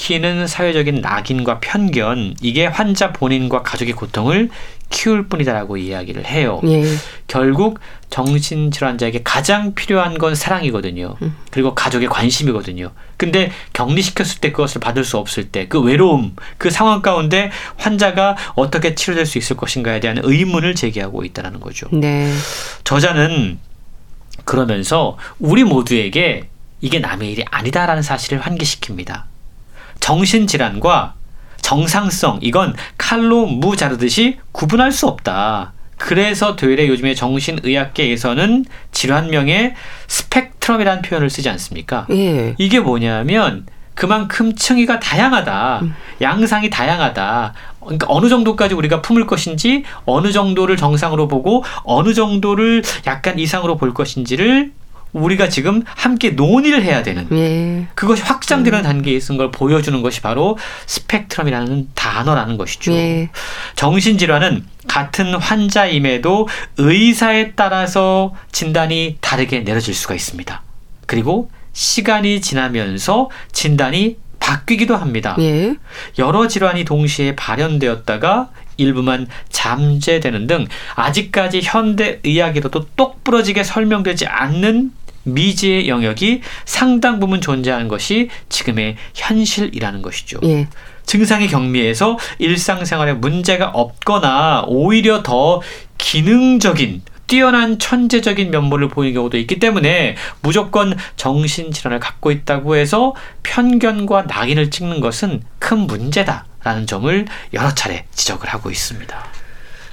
시키는 0.00 0.46
사회적인 0.46 1.02
낙인과 1.02 1.60
편견 1.60 2.36
이게 2.40 2.66
환자 2.66 3.12
본인과 3.12 3.62
가족의 3.62 3.92
고통을 3.94 4.48
키울 4.88 5.28
뿐이다라고 5.28 5.76
이야기를 5.76 6.26
해요. 6.26 6.60
예. 6.64 6.84
결국 7.28 7.78
정신질환자에게 8.08 9.20
가장 9.22 9.74
필요한 9.74 10.18
건 10.18 10.34
사랑이거든요. 10.34 11.14
그리고 11.50 11.74
가족의 11.74 12.08
관심이거든요. 12.08 12.90
근데 13.16 13.52
격리시켰을 13.72 14.40
때 14.40 14.50
그것을 14.50 14.80
받을 14.80 15.04
수 15.04 15.16
없을 15.18 15.48
때 15.50 15.68
그 15.68 15.80
외로움, 15.80 16.34
그 16.58 16.70
상황 16.70 17.02
가운데 17.02 17.50
환자가 17.76 18.36
어떻게 18.56 18.94
치료될 18.94 19.26
수 19.26 19.38
있을 19.38 19.56
것인가에 19.56 20.00
대한 20.00 20.18
의문을 20.22 20.74
제기하고 20.74 21.24
있다는 21.24 21.60
거죠. 21.60 21.86
네. 21.92 22.32
저자는 22.82 23.58
그러면서 24.44 25.18
우리 25.38 25.62
모두에게 25.62 26.48
이게 26.80 26.98
남의 26.98 27.30
일이 27.30 27.44
아니다라는 27.48 28.02
사실을 28.02 28.40
환기시킵니다. 28.40 29.29
정신질환과 30.00 31.14
정상성, 31.60 32.40
이건 32.42 32.74
칼로 32.98 33.46
무 33.46 33.76
자르듯이 33.76 34.38
구분할 34.52 34.92
수 34.92 35.06
없다. 35.06 35.72
그래서 35.98 36.56
되레 36.56 36.88
요즘에 36.88 37.14
정신의학계에서는 37.14 38.64
질환명에 38.90 39.74
스펙트럼이라는 40.08 41.02
표현을 41.02 41.28
쓰지 41.28 41.50
않습니까? 41.50 42.06
예. 42.10 42.54
이게 42.58 42.80
뭐냐면 42.80 43.66
그만큼 43.94 44.54
층위가 44.56 44.98
다양하다. 44.98 45.82
양상이 46.22 46.70
다양하다. 46.70 47.52
그러니까 47.80 48.06
어느 48.08 48.30
정도까지 48.30 48.74
우리가 48.74 49.02
품을 49.02 49.26
것인지 49.26 49.84
어느 50.06 50.32
정도를 50.32 50.78
정상으로 50.78 51.28
보고 51.28 51.64
어느 51.84 52.14
정도를 52.14 52.82
약간 53.06 53.38
이상으로 53.38 53.76
볼 53.76 53.92
것인지를 53.92 54.72
우리가 55.12 55.48
지금 55.48 55.82
함께 55.86 56.30
논의를 56.30 56.82
해야 56.82 57.02
되는 57.02 57.26
예. 57.32 57.86
그것이 57.94 58.22
확장되는 58.22 58.82
단계에 58.82 59.14
있는 59.14 59.36
걸 59.36 59.50
보여주는 59.50 60.00
것이 60.02 60.20
바로 60.20 60.58
스펙트럼이라는 60.86 61.88
단어라는 61.94 62.56
것이죠. 62.56 62.92
예. 62.92 63.30
정신질환은 63.76 64.64
같은 64.88 65.34
환자임에도 65.34 66.48
의사에 66.78 67.52
따라서 67.52 68.34
진단이 68.52 69.18
다르게 69.20 69.60
내려질 69.60 69.94
수가 69.94 70.14
있습니다. 70.14 70.62
그리고 71.06 71.50
시간이 71.72 72.40
지나면서 72.40 73.30
진단이 73.52 74.16
바뀌기도 74.38 74.96
합니다. 74.96 75.36
예. 75.38 75.76
여러 76.18 76.48
질환이 76.48 76.84
동시에 76.84 77.36
발현되었다가 77.36 78.50
일부만 78.80 79.28
잠재되는 79.50 80.46
등 80.46 80.66
아직까지 80.94 81.60
현대 81.62 82.20
의학에서도 82.24 82.86
똑부러지게 82.96 83.62
설명되지 83.62 84.26
않는 84.26 84.92
미지의 85.24 85.88
영역이 85.88 86.42
상당 86.64 87.20
부분 87.20 87.40
존재하는 87.40 87.88
것이 87.88 88.28
지금의 88.48 88.96
현실이라는 89.14 90.02
것이죠. 90.02 90.40
예. 90.44 90.68
증상이 91.06 91.48
경미해서 91.48 92.18
일상생활에 92.38 93.14
문제가 93.14 93.68
없거나 93.68 94.64
오히려 94.66 95.22
더 95.22 95.60
기능적인 95.98 97.02
뛰어난 97.26 97.78
천재적인 97.78 98.50
면모를 98.50 98.88
보이는 98.88 99.14
경우도 99.14 99.38
있기 99.38 99.60
때문에 99.60 100.16
무조건 100.42 100.96
정신질환을 101.16 102.00
갖고 102.00 102.32
있다고 102.32 102.74
해서 102.74 103.14
편견과 103.44 104.22
낙인을 104.22 104.70
찍는 104.70 105.00
것은 105.00 105.42
큰 105.60 105.78
문제다라는 105.86 106.88
점을 106.88 107.26
여러 107.52 107.72
차례 107.72 108.04
지적을 108.14 108.48
하고 108.48 108.70
있습니다. 108.70 109.39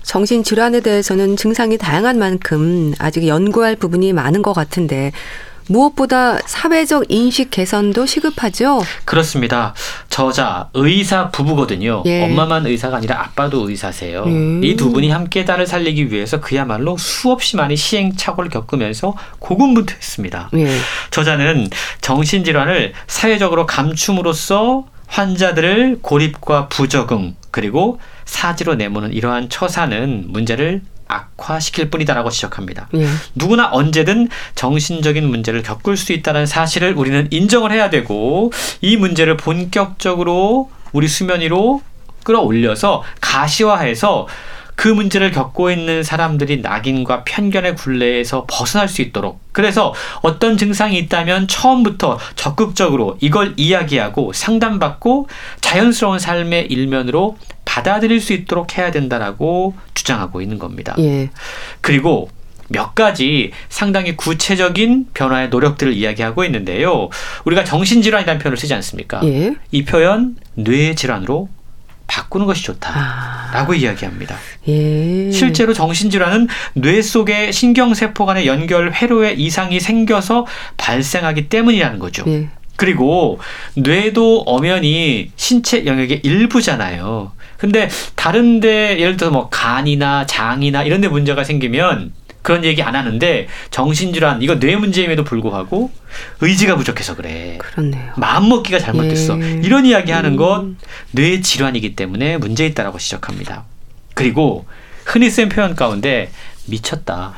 정신질환에 0.08 0.80
대해서는 0.80 1.36
증상이 1.36 1.78
다양한 1.78 2.18
만큼 2.18 2.94
아직 2.98 3.28
연구할 3.28 3.76
부분이 3.76 4.14
많은 4.14 4.42
것 4.42 4.54
같은데 4.54 5.12
무엇보다 5.70 6.40
사회적 6.46 7.04
인식 7.10 7.52
개선도 7.52 8.06
시급하죠. 8.06 8.82
그렇습니다. 9.04 9.74
저자 10.08 10.70
의사 10.74 11.30
부부거든요. 11.30 12.04
예. 12.06 12.24
엄마만 12.24 12.66
의사가 12.66 12.96
아니라 12.96 13.20
아빠도 13.20 13.70
의사세요. 13.70 14.24
음. 14.24 14.64
이두 14.64 14.94
분이 14.94 15.10
함께 15.10 15.44
딸을 15.44 15.68
살리기 15.68 16.10
위해서 16.10 16.40
그야말로 16.40 16.96
수없이 16.98 17.58
많이 17.58 17.76
시행착오를 17.76 18.50
겪으면서 18.50 19.14
고군분투했습니다. 19.40 20.52
예. 20.56 20.78
저자는 21.12 21.68
정신질환을 22.00 22.94
사회적으로 23.08 23.66
감춤으로써 23.66 24.86
환자들을 25.08 26.00
고립과 26.02 26.70
부적응 26.70 27.36
그리고 27.52 28.00
사지로 28.28 28.76
내모는 28.76 29.14
이러한 29.14 29.50
처사는 29.50 30.26
문제를 30.28 30.82
악화시킬 31.08 31.90
뿐이다라고 31.90 32.30
지적합니다. 32.30 32.90
예. 32.96 33.08
누구나 33.34 33.70
언제든 33.72 34.28
정신적인 34.56 35.28
문제를 35.28 35.64
겪을 35.64 35.98
수 35.98 36.14
있다는 36.14 36.46
사실을 36.46 36.94
우리는 36.94 37.28
인정을 37.32 37.72
해야 37.72 37.90
되고 37.90 38.52
이 38.82 38.98
문제를 38.98 39.38
본격적으로 39.38 40.70
우리 40.92 41.08
수면 41.08 41.42
위로 41.42 41.82
끌어올려서 42.24 43.04
가시화해서 43.22 44.28
그 44.76 44.88
문제를 44.88 45.32
겪고 45.32 45.72
있는 45.72 46.04
사람들이 46.04 46.62
낙인과 46.62 47.24
편견의 47.24 47.76
굴레에서 47.76 48.46
벗어날 48.48 48.88
수 48.88 49.02
있도록 49.02 49.42
그래서 49.52 49.94
어떤 50.22 50.56
증상이 50.56 51.00
있다면 51.00 51.48
처음부터 51.48 52.20
적극적으로 52.36 53.18
이걸 53.20 53.56
이야기하고 53.58 54.34
상담받고 54.34 55.30
자연스러운 55.62 56.20
삶의 56.20 56.68
일면으로 56.68 57.38
받아들일 57.68 58.22
수 58.22 58.32
있도록 58.32 58.78
해야 58.78 58.92
된다라고 58.92 59.76
주장하고 59.94 60.42
있는 60.42 60.58
겁니다. 60.58 60.96
예. 61.00 61.30
그리고 61.82 62.30
몇 62.70 62.96
가지 62.96 63.52
상당히 63.70 64.16
구체적인 64.16 65.08
변화의 65.14 65.50
노력들을 65.50 65.94
이야기하고 65.94 66.46
있는데요. 66.46 67.10
우리가 67.44 67.66
정신질환이라는 67.66 68.40
표현을 68.40 68.58
쓰지 68.58 68.74
않습니까? 68.74 69.22
예. 69.26 69.56
이 69.72 69.84
표현 69.84 70.38
뇌질환으로 70.56 71.50
바꾸는 72.08 72.46
것이 72.46 72.64
좋다라고 72.64 73.74
아. 73.74 73.76
이야기합니다. 73.76 74.38
예. 74.70 75.30
실제로 75.32 75.74
정신질환은 75.74 76.48
뇌 76.74 77.02
속의 77.02 77.52
신경세포 77.52 78.26
간의 78.26 78.48
연결 78.48 78.94
회로에 78.94 79.34
이상이 79.34 79.82
생겨서 79.82 80.46
발생하기 80.78 81.50
때문이라는 81.50 82.00
거죠. 82.00 82.24
예. 82.28 82.48
그리고 82.78 83.40
뇌도 83.76 84.44
엄연히 84.46 85.32
신체 85.36 85.86
영역의 85.86 86.22
일부잖아요. 86.24 87.34
근데 87.58 87.90
다른데 88.16 89.00
예를 89.00 89.18
들어서 89.18 89.32
뭐 89.32 89.50
간이나 89.50 90.26
장이나 90.26 90.84
이런 90.84 91.02
데 91.02 91.08
문제가 91.08 91.44
생기면 91.44 92.14
그런 92.44 92.64
얘기 92.64 92.82
안 92.82 92.96
하는데 92.96 93.48
정신질환 93.72 94.42
이거 94.42 94.58
뇌 94.60 94.76
문제임에도 94.78 95.24
불구하고 95.26 95.92
의지가 96.40 96.76
부족해서 96.78 97.16
그래. 97.16 97.58
그렇네요. 97.60 98.14
마음 98.16 98.48
먹기가 98.50 98.80
잘못됐어. 98.80 99.38
예. 99.42 99.62
이런 99.64 99.86
이야기 99.86 100.12
하는 100.12 100.32
음. 100.34 100.38
건 100.38 100.78
뇌 101.12 101.42
질환이기 101.42 101.96
때문에 101.96 102.38
문제 102.38 102.66
있다라고 102.68 103.00
지적합니다. 103.00 103.66
그리고 104.14 104.66
흔히 105.06 105.30
쓰는 105.30 105.50
표현 105.50 105.76
가운데 105.76 106.30
미쳤다. 106.68 107.34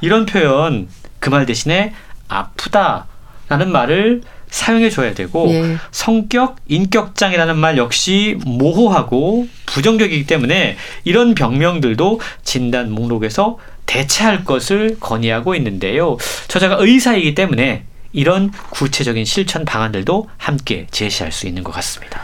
이런 0.00 0.26
표현 0.26 0.88
그 1.18 1.30
말 1.30 1.46
대신에 1.46 1.94
아프다라는 2.28 3.70
말을 3.72 4.22
사용해 4.52 4.90
줘야 4.90 5.14
되고 5.14 5.48
예. 5.50 5.76
성격 5.90 6.56
인격장애라는 6.68 7.56
말 7.56 7.78
역시 7.78 8.38
모호하고 8.44 9.48
부정적이기 9.66 10.26
때문에 10.26 10.76
이런 11.04 11.34
병명들도 11.34 12.20
진단 12.44 12.92
목록에서 12.92 13.58
대체할 13.86 14.44
것을 14.44 14.98
건의하고 15.00 15.54
있는데요. 15.56 16.18
저자가 16.48 16.76
의사이기 16.78 17.34
때문에 17.34 17.84
이런 18.12 18.52
구체적인 18.70 19.24
실천 19.24 19.64
방안들도 19.64 20.28
함께 20.36 20.86
제시할 20.90 21.32
수 21.32 21.46
있는 21.46 21.64
것 21.64 21.72
같습니다. 21.72 22.20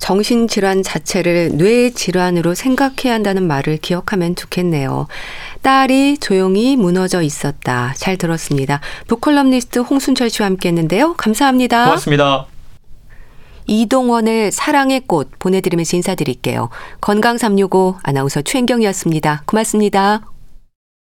정신질환 0.00 0.82
자체를 0.82 1.52
뇌질환으로 1.52 2.54
생각해야 2.54 3.14
한다는 3.14 3.46
말을 3.46 3.76
기억하면 3.76 4.34
좋겠네요. 4.34 5.06
딸이 5.62 6.18
조용히 6.18 6.76
무너져 6.76 7.22
있었다. 7.22 7.94
잘 7.96 8.16
들었습니다. 8.16 8.80
북컬럼니스트 9.06 9.78
홍순철 9.78 10.30
씨와 10.30 10.46
함께 10.46 10.70
했는데요. 10.70 11.14
감사합니다. 11.14 11.84
고맙습니다. 11.84 12.46
이동원의 13.66 14.50
사랑의 14.50 15.02
꽃 15.06 15.30
보내드리면서 15.38 15.96
인사드릴게요. 15.96 16.70
건강365 17.00 17.98
아나운서 18.02 18.42
최인경이었습니다. 18.42 19.44
고맙습니다. 19.46 20.22